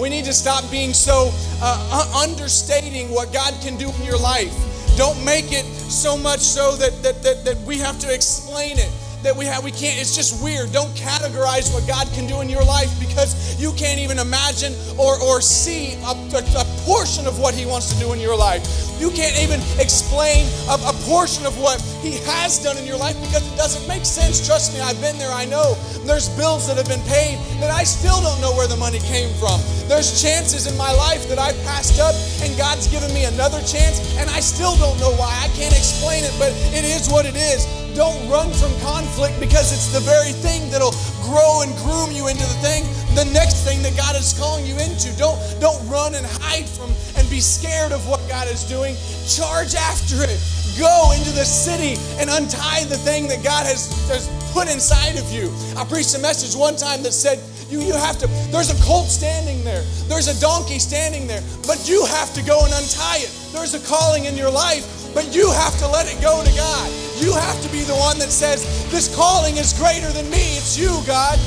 We 0.00 0.08
need 0.08 0.24
to 0.24 0.32
stop 0.32 0.64
being 0.70 0.94
so 0.94 1.30
uh, 1.60 2.24
understating 2.24 3.10
what 3.10 3.34
God 3.34 3.52
can 3.60 3.76
do 3.76 3.90
in 3.90 4.02
your 4.02 4.18
life. 4.18 4.54
Don't 4.96 5.24
make 5.24 5.52
it 5.52 5.64
so 5.64 6.16
much 6.16 6.40
so 6.40 6.76
that, 6.76 7.02
that, 7.02 7.22
that, 7.22 7.44
that 7.44 7.58
we 7.66 7.78
have 7.78 7.98
to 8.00 8.12
explain 8.14 8.78
it 8.78 8.90
that 9.24 9.34
we 9.34 9.46
have 9.46 9.64
we 9.64 9.70
can't 9.72 9.98
it's 9.98 10.14
just 10.14 10.44
weird. 10.44 10.70
Don't 10.70 10.94
categorize 10.94 11.72
what 11.72 11.88
god 11.88 12.06
can 12.12 12.26
do 12.26 12.42
in 12.42 12.48
your 12.48 12.62
life 12.62 12.92
because 13.00 13.58
you 13.58 13.72
can't 13.72 13.98
even 13.98 14.18
imagine 14.18 14.74
or 14.98 15.20
or 15.20 15.40
see 15.40 15.94
a, 16.04 16.12
a, 16.12 16.63
portion 16.84 17.26
of 17.26 17.38
what 17.40 17.54
he 17.54 17.64
wants 17.64 17.92
to 17.92 17.98
do 17.98 18.12
in 18.12 18.20
your 18.20 18.36
life. 18.36 18.62
You 19.00 19.10
can't 19.10 19.36
even 19.42 19.58
explain 19.80 20.46
a, 20.68 20.76
a 20.86 20.94
portion 21.08 21.44
of 21.46 21.58
what 21.58 21.80
he 22.04 22.20
has 22.28 22.62
done 22.62 22.76
in 22.78 22.86
your 22.86 22.96
life 22.96 23.18
because 23.20 23.42
it 23.42 23.56
doesn't 23.56 23.88
make 23.88 24.04
sense. 24.04 24.44
Trust 24.46 24.72
me 24.74 24.80
i've 24.80 25.00
been 25.00 25.18
there 25.18 25.32
i 25.32 25.44
know. 25.44 25.74
There's 26.04 26.28
bills 26.36 26.68
that 26.68 26.76
have 26.76 26.86
been 26.86 27.02
paid 27.08 27.40
that 27.60 27.70
i 27.70 27.82
still 27.82 28.20
don't 28.20 28.40
know 28.40 28.52
where 28.52 28.68
the 28.68 28.76
money 28.76 29.00
came 29.00 29.32
from. 29.40 29.60
There's 29.88 30.22
chances 30.22 30.70
in 30.70 30.76
my 30.78 30.92
life 30.92 31.28
that 31.28 31.38
I've 31.38 31.58
passed 31.64 31.98
up 31.98 32.14
and 32.44 32.56
god's 32.56 32.86
given 32.86 33.12
me 33.12 33.24
another 33.24 33.60
chance 33.64 34.00
and 34.20 34.30
i 34.30 34.40
still 34.40 34.76
don't 34.76 34.98
know 35.00 35.12
why. 35.16 35.32
I 35.42 35.48
can't 35.56 35.74
explain 35.74 36.22
it 36.22 36.34
but 36.38 36.52
it 36.76 36.84
is 36.84 37.08
what 37.08 37.26
it 37.26 37.36
is 37.36 37.83
don't 37.94 38.28
run 38.28 38.50
from 38.52 38.74
conflict 38.82 39.38
because 39.38 39.70
it's 39.70 39.94
the 39.94 40.02
very 40.02 40.34
thing 40.34 40.70
that'll 40.70 40.94
grow 41.22 41.62
and 41.62 41.70
groom 41.86 42.10
you 42.10 42.26
into 42.26 42.42
the 42.42 42.58
thing, 42.58 42.82
the 43.14 43.24
next 43.32 43.62
thing 43.62 43.82
that 43.82 43.96
God 43.96 44.18
is 44.18 44.34
calling 44.34 44.66
you 44.66 44.74
into. 44.82 45.14
Don't, 45.16 45.38
don't 45.60 45.78
run 45.88 46.14
and 46.14 46.26
hide 46.42 46.68
from 46.68 46.90
and 47.16 47.24
be 47.30 47.38
scared 47.38 47.92
of 47.92 48.06
what 48.08 48.20
God 48.28 48.48
is 48.48 48.64
doing. 48.64 48.98
Charge 49.30 49.74
after 49.74 50.26
it. 50.26 50.42
Go 50.74 51.14
into 51.14 51.30
the 51.30 51.46
city 51.46 51.94
and 52.18 52.28
untie 52.28 52.82
the 52.90 52.98
thing 52.98 53.28
that 53.28 53.44
God 53.44 53.64
has, 53.64 53.94
has 54.10 54.26
put 54.52 54.66
inside 54.66 55.14
of 55.14 55.30
you. 55.30 55.54
I 55.78 55.84
preached 55.86 56.14
a 56.16 56.18
message 56.18 56.58
one 56.58 56.74
time 56.74 57.02
that 57.04 57.12
said, 57.12 57.38
you, 57.70 57.80
you 57.80 57.94
have 57.94 58.18
to, 58.18 58.26
there's 58.50 58.74
a 58.74 58.78
colt 58.84 59.06
standing 59.06 59.62
there, 59.64 59.82
there's 60.10 60.26
a 60.26 60.38
donkey 60.40 60.78
standing 60.78 61.26
there, 61.26 61.42
but 61.66 61.88
you 61.88 62.04
have 62.06 62.34
to 62.34 62.42
go 62.42 62.64
and 62.64 62.74
untie 62.74 63.22
it. 63.22 63.30
There's 63.54 63.74
a 63.74 63.80
calling 63.86 64.26
in 64.26 64.36
your 64.36 64.50
life, 64.50 65.14
but 65.14 65.34
you 65.34 65.50
have 65.50 65.78
to 65.78 65.86
let 65.88 66.10
it 66.10 66.20
go 66.20 66.42
to 66.42 66.52
God. 66.56 67.03
You 67.16 67.32
have 67.32 67.62
to 67.62 67.68
be 67.68 67.82
the 67.82 67.94
one 67.94 68.18
that 68.18 68.30
says, 68.30 68.64
This 68.90 69.14
calling 69.14 69.56
is 69.56 69.72
greater 69.72 70.10
than 70.12 70.28
me. 70.30 70.56
It's 70.56 70.76
you, 70.76 71.00
God. 71.06 71.38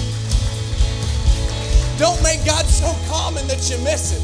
Don't 1.98 2.22
make 2.24 2.46
God 2.46 2.66
so 2.66 2.94
common 3.10 3.48
that 3.48 3.70
you 3.70 3.78
miss 3.84 4.14
it. 4.16 4.24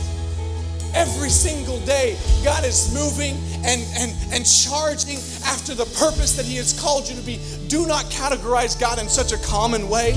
Every 0.96 1.30
single 1.30 1.80
day, 1.82 2.18
God 2.44 2.64
is 2.64 2.94
moving 2.94 3.36
and, 3.66 3.82
and, 3.98 4.14
and 4.32 4.46
charging 4.46 5.18
after 5.44 5.74
the 5.74 5.86
purpose 5.98 6.38
that 6.38 6.46
He 6.46 6.58
has 6.58 6.80
called 6.80 7.10
you 7.10 7.16
to 7.16 7.22
be. 7.24 7.40
Do 7.68 7.88
not 7.88 8.06
categorize 8.06 8.80
God 8.80 9.00
in 9.00 9.10
such 9.10 9.32
a 9.32 9.38
common 9.38 9.90
way 9.90 10.12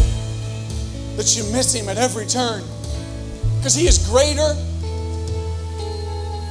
that 1.17 1.35
you 1.35 1.51
miss 1.51 1.75
Him 1.75 1.89
at 1.89 1.97
every 1.97 2.27
turn. 2.27 2.63
Because 3.57 3.75
He 3.75 3.89
is 3.89 4.07
greater, 4.07 4.55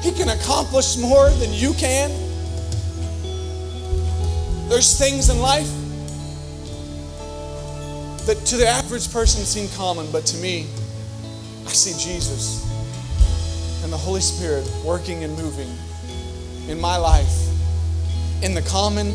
He 0.01 0.11
can 0.11 0.29
accomplish 0.29 0.97
more 0.97 1.29
than 1.29 1.53
you 1.53 1.73
can. 1.75 2.24
There's 4.67 4.97
things 4.97 5.29
in 5.29 5.39
life 5.39 5.69
that 8.25 8.43
to 8.47 8.57
the 8.57 8.67
average 8.67 9.11
person 9.11 9.45
seem 9.45 9.69
common, 9.77 10.11
but 10.11 10.25
to 10.25 10.37
me, 10.37 10.65
I 11.65 11.69
see 11.69 11.91
Jesus 11.91 12.65
and 13.83 13.93
the 13.93 13.97
Holy 13.97 14.21
Spirit 14.21 14.67
working 14.83 15.23
and 15.23 15.37
moving 15.37 15.69
in 16.67 16.81
my 16.81 16.97
life, 16.97 17.47
in 18.41 18.55
the 18.55 18.63
common 18.63 19.13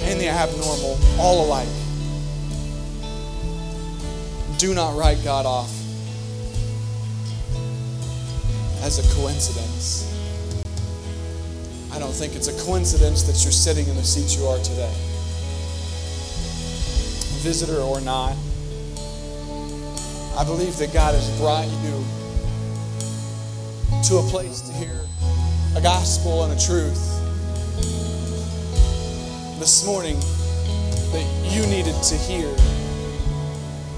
and 0.00 0.18
the 0.18 0.28
abnormal, 0.28 0.98
all 1.18 1.44
alike. 1.46 1.68
Do 4.56 4.72
not 4.72 4.96
write 4.96 5.22
God 5.22 5.44
off 5.44 5.70
as 8.82 8.98
a 8.98 9.14
coincidence. 9.14 10.13
I 11.94 12.00
don't 12.00 12.12
think 12.12 12.34
it's 12.34 12.48
a 12.48 12.64
coincidence 12.64 13.22
that 13.22 13.44
you're 13.44 13.52
sitting 13.52 13.86
in 13.86 13.94
the 13.94 14.02
seat 14.02 14.36
you 14.36 14.48
are 14.48 14.58
today. 14.58 14.92
Visitor 17.46 17.78
or 17.78 18.00
not, 18.00 18.32
I 20.36 20.42
believe 20.44 20.76
that 20.78 20.92
God 20.92 21.14
has 21.14 21.30
brought 21.38 21.68
you 21.86 22.04
to 24.08 24.16
a 24.16 24.28
place 24.28 24.60
to 24.62 24.72
hear 24.72 25.06
a 25.76 25.80
gospel 25.80 26.42
and 26.42 26.52
a 26.52 26.66
truth 26.66 26.98
this 29.60 29.86
morning 29.86 30.18
that 31.12 31.24
you 31.54 31.64
needed 31.66 31.94
to 32.02 32.16
hear, 32.16 32.50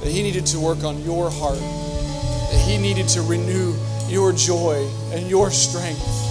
that 0.04 0.10
He 0.10 0.22
needed 0.22 0.44
to 0.46 0.60
work 0.60 0.84
on 0.84 1.02
your 1.02 1.30
heart, 1.30 1.58
that 1.58 2.62
He 2.68 2.76
needed 2.76 3.08
to 3.08 3.22
renew 3.22 3.74
your 4.06 4.32
joy 4.32 4.86
and 5.12 5.30
your 5.30 5.50
strength. 5.50 6.25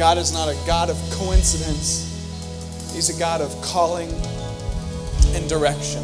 God 0.00 0.16
is 0.16 0.32
not 0.32 0.48
a 0.48 0.56
God 0.66 0.88
of 0.88 0.96
coincidence, 1.10 2.08
He's 2.94 3.14
a 3.14 3.18
God 3.18 3.42
of 3.42 3.54
calling 3.60 4.10
and 5.34 5.46
direction. 5.46 6.02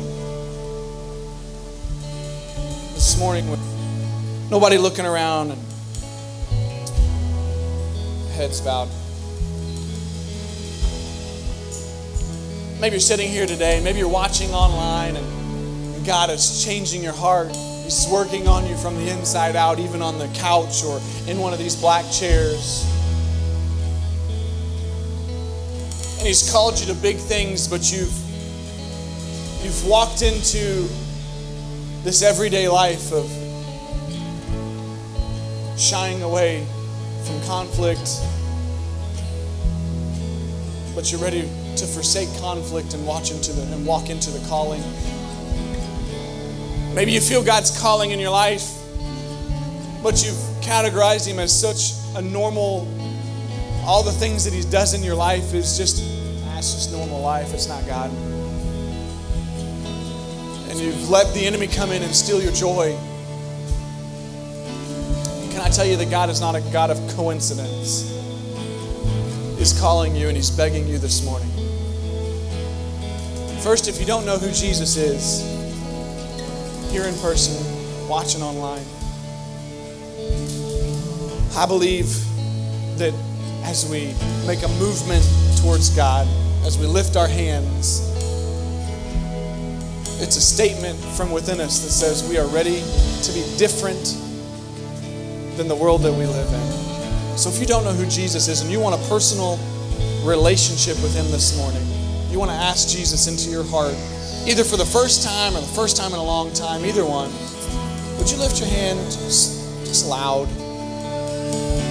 This 2.92 3.18
morning, 3.18 3.50
with 3.50 3.58
nobody 4.50 4.76
looking 4.76 5.06
around 5.06 5.52
and 5.52 5.60
heads 8.34 8.60
bowed. 8.60 8.90
Maybe 12.78 12.96
you're 12.96 13.00
sitting 13.00 13.30
here 13.30 13.46
today, 13.46 13.80
maybe 13.82 14.00
you're 14.00 14.08
watching 14.08 14.50
online, 14.50 15.16
and 15.16 16.04
God 16.04 16.28
is 16.28 16.62
changing 16.62 17.02
your 17.02 17.14
heart. 17.14 17.48
He's 17.56 18.06
working 18.12 18.46
on 18.46 18.66
you 18.66 18.76
from 18.76 18.96
the 18.96 19.08
inside 19.08 19.56
out, 19.56 19.78
even 19.78 20.02
on 20.02 20.18
the 20.18 20.28
couch 20.34 20.84
or 20.84 21.00
in 21.26 21.38
one 21.38 21.54
of 21.54 21.58
these 21.58 21.74
black 21.74 22.04
chairs. 22.12 22.86
And 26.26 26.34
He's 26.34 26.50
called 26.50 26.80
you 26.80 26.86
to 26.86 26.94
big 26.94 27.18
things, 27.18 27.68
but 27.68 27.92
you've 27.92 28.12
you've 29.62 29.86
walked 29.86 30.22
into 30.22 30.88
this 32.02 32.20
everyday 32.20 32.66
life 32.66 33.12
of 33.12 33.30
shying 35.78 36.24
away 36.24 36.66
from 37.24 37.40
conflict, 37.42 38.20
but 40.96 41.12
you're 41.12 41.20
ready 41.20 41.42
to 41.76 41.86
forsake 41.86 42.28
conflict 42.40 42.92
and 42.94 43.06
watch 43.06 43.30
into 43.30 43.52
the 43.52 43.62
and 43.72 43.86
walk 43.86 44.10
into 44.10 44.32
the 44.32 44.44
calling. 44.48 44.82
Maybe 46.92 47.12
you 47.12 47.20
feel 47.20 47.44
God's 47.44 47.70
calling 47.80 48.10
in 48.10 48.18
your 48.18 48.32
life, 48.32 48.68
but 50.02 50.26
you've 50.26 50.42
categorized 50.60 51.28
Him 51.28 51.38
as 51.38 51.52
such 51.56 51.92
a 52.16 52.20
normal. 52.20 52.92
All 53.86 54.02
the 54.02 54.10
things 54.10 54.44
that 54.44 54.52
He 54.52 54.68
does 54.68 54.92
in 54.92 55.04
your 55.04 55.14
life 55.14 55.54
is 55.54 55.78
just 55.78 56.15
that's 56.56 56.72
just 56.72 56.90
normal 56.90 57.20
life. 57.20 57.52
It's 57.52 57.68
not 57.68 57.86
God. 57.86 58.10
And 60.70 60.80
you've 60.80 61.10
let 61.10 61.32
the 61.34 61.44
enemy 61.44 61.66
come 61.66 61.92
in 61.92 62.02
and 62.02 62.14
steal 62.14 62.40
your 62.40 62.52
joy. 62.52 62.96
Can 65.50 65.60
I 65.60 65.68
tell 65.68 65.84
you 65.84 65.96
that 65.96 66.10
God 66.10 66.30
is 66.30 66.40
not 66.40 66.54
a 66.54 66.62
God 66.72 66.88
of 66.88 66.96
coincidence? 67.14 68.10
He's 69.58 69.78
calling 69.78 70.16
you 70.16 70.28
and 70.28 70.36
He's 70.36 70.48
begging 70.48 70.88
you 70.88 70.96
this 70.96 71.22
morning. 71.26 71.50
First, 73.60 73.86
if 73.86 74.00
you 74.00 74.06
don't 74.06 74.24
know 74.24 74.38
who 74.38 74.50
Jesus 74.50 74.96
is, 74.96 75.42
here 76.90 77.04
in 77.04 77.14
person, 77.16 78.08
watching 78.08 78.40
online, 78.40 78.84
I 81.54 81.66
believe 81.66 82.06
that 82.96 83.12
as 83.64 83.86
we 83.90 84.14
make 84.46 84.62
a 84.62 84.68
movement 84.78 85.22
towards 85.58 85.90
God, 85.90 86.26
as 86.66 86.76
we 86.78 86.86
lift 86.86 87.14
our 87.14 87.28
hands, 87.28 88.00
it's 90.20 90.36
a 90.36 90.40
statement 90.40 90.98
from 91.16 91.30
within 91.30 91.60
us 91.60 91.78
that 91.84 91.90
says 91.90 92.28
we 92.28 92.38
are 92.38 92.48
ready 92.48 92.82
to 93.22 93.32
be 93.32 93.46
different 93.56 94.02
than 95.56 95.68
the 95.68 95.76
world 95.76 96.02
that 96.02 96.12
we 96.12 96.26
live 96.26 96.52
in. 96.52 97.38
So 97.38 97.50
if 97.50 97.60
you 97.60 97.66
don't 97.66 97.84
know 97.84 97.92
who 97.92 98.04
Jesus 98.06 98.48
is 98.48 98.62
and 98.62 98.70
you 98.72 98.80
want 98.80 99.00
a 99.00 99.08
personal 99.08 99.60
relationship 100.24 101.00
with 101.04 101.14
Him 101.14 101.30
this 101.30 101.56
morning, 101.56 101.86
you 102.32 102.38
want 102.40 102.50
to 102.50 102.56
ask 102.56 102.88
Jesus 102.88 103.28
into 103.28 103.48
your 103.48 103.64
heart, 103.64 103.94
either 104.44 104.64
for 104.64 104.76
the 104.76 104.84
first 104.84 105.22
time 105.22 105.54
or 105.54 105.60
the 105.60 105.74
first 105.78 105.96
time 105.96 106.12
in 106.12 106.18
a 106.18 106.24
long 106.24 106.52
time, 106.52 106.84
either 106.84 107.04
one, 107.04 107.30
would 108.18 108.28
you 108.28 108.38
lift 108.38 108.58
your 108.58 108.68
hand 108.68 108.98
just, 109.12 109.86
just 109.86 110.08
loud, 110.08 110.48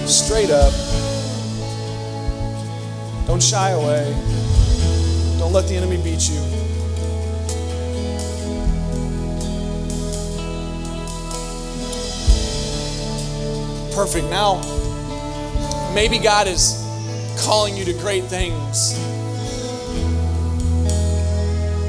straight 0.06 0.50
up? 0.50 0.74
Don't 3.26 3.42
shy 3.42 3.70
away. 3.70 4.35
Don't 5.46 5.52
let 5.52 5.68
the 5.68 5.76
enemy 5.76 5.96
beat 5.98 6.28
you. 6.28 6.40
Perfect. 13.94 14.28
Now, 14.28 14.56
maybe 15.94 16.18
God 16.18 16.48
is 16.48 16.82
calling 17.38 17.76
you 17.76 17.84
to 17.84 17.92
great 17.92 18.24
things. 18.24 18.98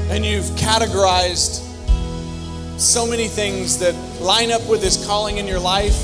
And 0.08 0.24
you've 0.24 0.44
categorized 0.54 1.58
so 2.78 3.08
many 3.08 3.26
things 3.26 3.76
that 3.80 3.96
line 4.20 4.52
up 4.52 4.64
with 4.68 4.84
His 4.84 5.04
calling 5.04 5.38
in 5.38 5.48
your 5.48 5.58
life, 5.58 6.00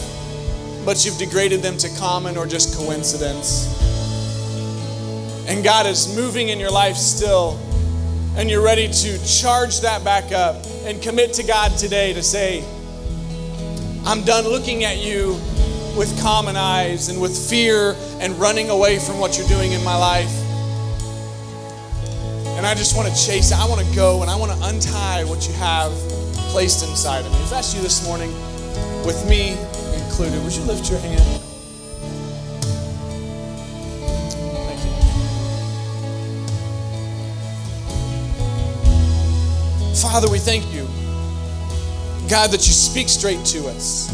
but 0.85 1.05
you've 1.05 1.19
degraded 1.19 1.63
them 1.63 1.77
to 1.77 1.89
common 2.01 2.37
or 2.37 2.49
just 2.49 2.77
coincidence. 2.77 3.94
And 5.47 5.63
God 5.63 5.87
is 5.87 6.15
moving 6.17 6.49
in 6.49 6.59
your 6.59 6.71
life 6.71 6.97
still, 6.97 7.61
and 8.37 8.51
you're 8.51 8.65
ready 8.65 8.89
to 8.89 9.27
charge 9.27 9.81
that 9.81 10.03
back 10.03 10.33
up 10.33 10.65
and 10.85 11.03
commit 11.03 11.35
to 11.35 11.43
God 11.43 11.77
today 11.77 12.13
to 12.15 12.23
say, 12.23 12.65
I'm 14.07 14.25
done 14.25 14.45
looking 14.45 14.85
at 14.85 14.99
you 14.99 15.39
with 15.97 16.19
common 16.21 16.57
eyes 16.57 17.09
and 17.09 17.21
with 17.21 17.37
fear 17.49 17.95
and 18.21 18.35
running 18.39 18.71
away 18.71 18.99
from 18.99 19.19
what 19.19 19.39
you're 19.39 19.49
doing 19.49 19.73
in 19.73 19.85
my 19.85 19.97
life. 19.97 20.33
And 22.57 22.67
I 22.67 22.75
just 22.75 22.97
want 22.97 23.09
to 23.09 23.15
chase 23.15 23.51
it. 23.51 23.59
I 23.59 23.67
want 23.69 23.87
to 23.87 23.95
go 23.95 24.23
and 24.23 24.31
I 24.31 24.37
want 24.37 24.53
to 24.53 24.59
untie 24.67 25.25
what 25.25 25.47
you 25.47 25.55
have 25.55 25.93
placed 26.51 26.89
inside 26.89 27.25
of 27.27 27.33
me. 27.33 27.39
If 27.43 27.51
that's 27.51 27.75
you 27.75 27.83
this 27.83 28.07
morning, 28.07 28.33
with 29.05 29.27
me 29.29 29.51
included, 29.95 30.43
would 30.43 30.55
you 30.55 30.63
lift 30.63 30.91
your 30.91 30.99
hand? 31.01 31.54
Father, 40.05 40.31
we 40.31 40.39
thank 40.39 40.73
you, 40.73 40.87
God, 42.29 42.51
that 42.51 42.67
you 42.67 42.73
speak 42.73 43.09
straight 43.09 43.45
to 43.47 43.67
us. 43.67 44.09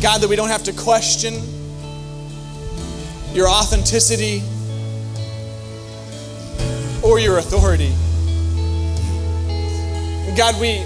God, 0.00 0.22
that 0.22 0.28
we 0.28 0.36
don't 0.36 0.48
have 0.48 0.62
to 0.64 0.72
question 0.72 1.34
your 3.34 3.48
authenticity 3.48 4.42
or 7.02 7.18
your 7.18 7.38
authority. 7.38 7.92
God, 10.34 10.58
we 10.58 10.82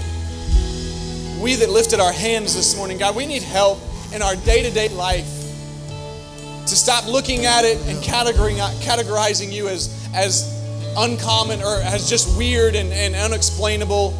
we 1.41 1.55
that 1.55 1.69
lifted 1.69 1.99
our 2.01 2.11
hands 2.11 2.53
this 2.53 2.75
morning, 2.75 2.97
God, 2.97 3.15
we 3.15 3.25
need 3.25 3.43
help 3.43 3.79
in 4.13 4.21
our 4.21 4.35
day-to-day 4.35 4.89
life 4.89 5.29
to 6.65 6.75
stop 6.75 7.07
looking 7.07 7.45
at 7.45 7.63
it 7.63 7.77
and 7.87 7.97
categorizing 8.03 9.53
you 9.53 9.69
as, 9.69 10.09
as 10.13 10.56
uncommon 10.95 11.61
or 11.61 11.79
as 11.81 12.09
just 12.09 12.37
weird 12.37 12.75
and, 12.75 12.91
and 12.93 13.15
unexplainable. 13.15 14.13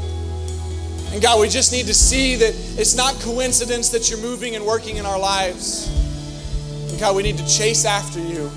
And 1.11 1.22
God, 1.22 1.39
we 1.39 1.47
just 1.47 1.72
need 1.72 1.86
to 1.88 1.93
see 1.93 2.36
that 2.36 2.53
it's 2.78 2.95
not 2.95 3.13
coincidence 3.22 3.89
that 3.89 4.09
you're 4.09 4.20
moving 4.20 4.55
and 4.55 4.65
working 4.65 4.97
in 4.97 5.05
our 5.05 5.20
lives. 5.20 5.88
And 6.91 6.99
God, 6.99 7.15
we 7.15 7.24
need 7.24 7.38
to 7.38 7.47
chase 7.47 7.86
after 7.86 8.20
you 8.20 8.51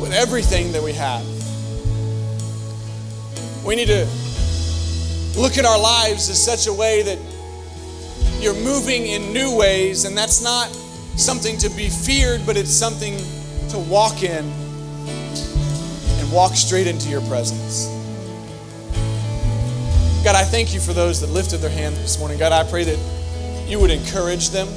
with 0.00 0.12
everything 0.12 0.72
that 0.72 0.82
we 0.82 0.92
have. 0.92 1.24
We 3.64 3.74
need 3.74 3.88
to 3.88 4.06
look 5.36 5.58
at 5.58 5.64
our 5.64 5.78
lives 5.78 6.28
in 6.28 6.34
such 6.34 6.66
a 6.66 6.72
way 6.72 7.02
that 7.02 7.18
you're 8.40 8.54
moving 8.54 9.06
in 9.06 9.32
new 9.32 9.56
ways, 9.56 10.04
and 10.04 10.16
that's 10.16 10.42
not 10.42 10.68
something 11.16 11.58
to 11.58 11.68
be 11.70 11.88
feared, 11.88 12.46
but 12.46 12.56
it's 12.56 12.70
something 12.70 13.16
to 13.70 13.78
walk 13.78 14.22
in 14.22 14.67
walk 16.32 16.54
straight 16.54 16.86
into 16.86 17.08
your 17.08 17.20
presence. 17.22 17.86
God, 20.24 20.34
I 20.34 20.44
thank 20.44 20.74
you 20.74 20.80
for 20.80 20.92
those 20.92 21.20
that 21.20 21.30
lifted 21.30 21.58
their 21.58 21.70
hands 21.70 21.98
this 21.98 22.18
morning. 22.18 22.38
God, 22.38 22.52
I 22.52 22.68
pray 22.68 22.84
that 22.84 22.98
you 23.68 23.78
would 23.78 23.90
encourage 23.90 24.50
them 24.50 24.68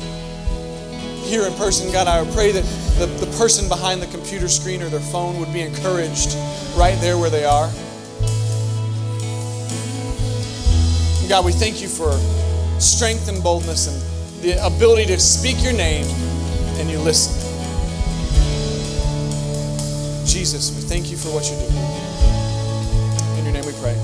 here 1.23 1.45
in 1.45 1.53
person. 1.53 1.91
God, 1.91 2.07
I 2.07 2.29
pray 2.33 2.51
that 2.51 2.63
the, 2.99 3.05
the 3.25 3.37
person 3.37 3.67
behind 3.67 4.01
the 4.01 4.07
computer 4.07 4.47
screen 4.47 4.81
or 4.81 4.89
their 4.89 4.99
phone 4.99 5.39
would 5.39 5.51
be 5.51 5.61
encouraged 5.61 6.35
right 6.77 6.97
there 6.99 7.17
where 7.17 7.29
they 7.29 7.45
are. 7.45 7.69
God, 11.27 11.45
we 11.45 11.53
thank 11.53 11.81
you 11.81 11.87
for 11.87 12.11
strength 12.79 13.29
and 13.29 13.41
boldness 13.41 13.87
and 13.87 14.43
the 14.43 14.65
ability 14.65 15.05
to 15.05 15.19
speak 15.19 15.63
your 15.63 15.73
name 15.73 16.05
and 16.77 16.89
you 16.89 16.99
listen. 16.99 17.40
Jesus, 20.25 20.75
we 20.75 20.81
thank 20.81 21.11
you 21.11 21.17
for 21.17 21.29
what 21.29 21.49
you're 21.49 21.59
doing. 21.59 21.75
In 23.37 23.45
your 23.45 23.53
name 23.53 23.65
we 23.65 23.73
pray. 23.81 23.97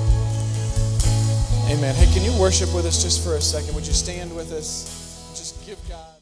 Amen. 1.72 1.94
Hey, 1.94 2.12
can 2.12 2.24
you 2.24 2.38
worship 2.40 2.74
with 2.74 2.86
us 2.86 3.02
just 3.02 3.22
for 3.22 3.36
a 3.36 3.40
second? 3.40 3.74
Would 3.74 3.86
you 3.86 3.92
stand 3.92 4.34
with 4.34 4.52
us? 4.52 5.32
Just 5.36 5.64
give 5.66 5.78
God. 5.88 6.17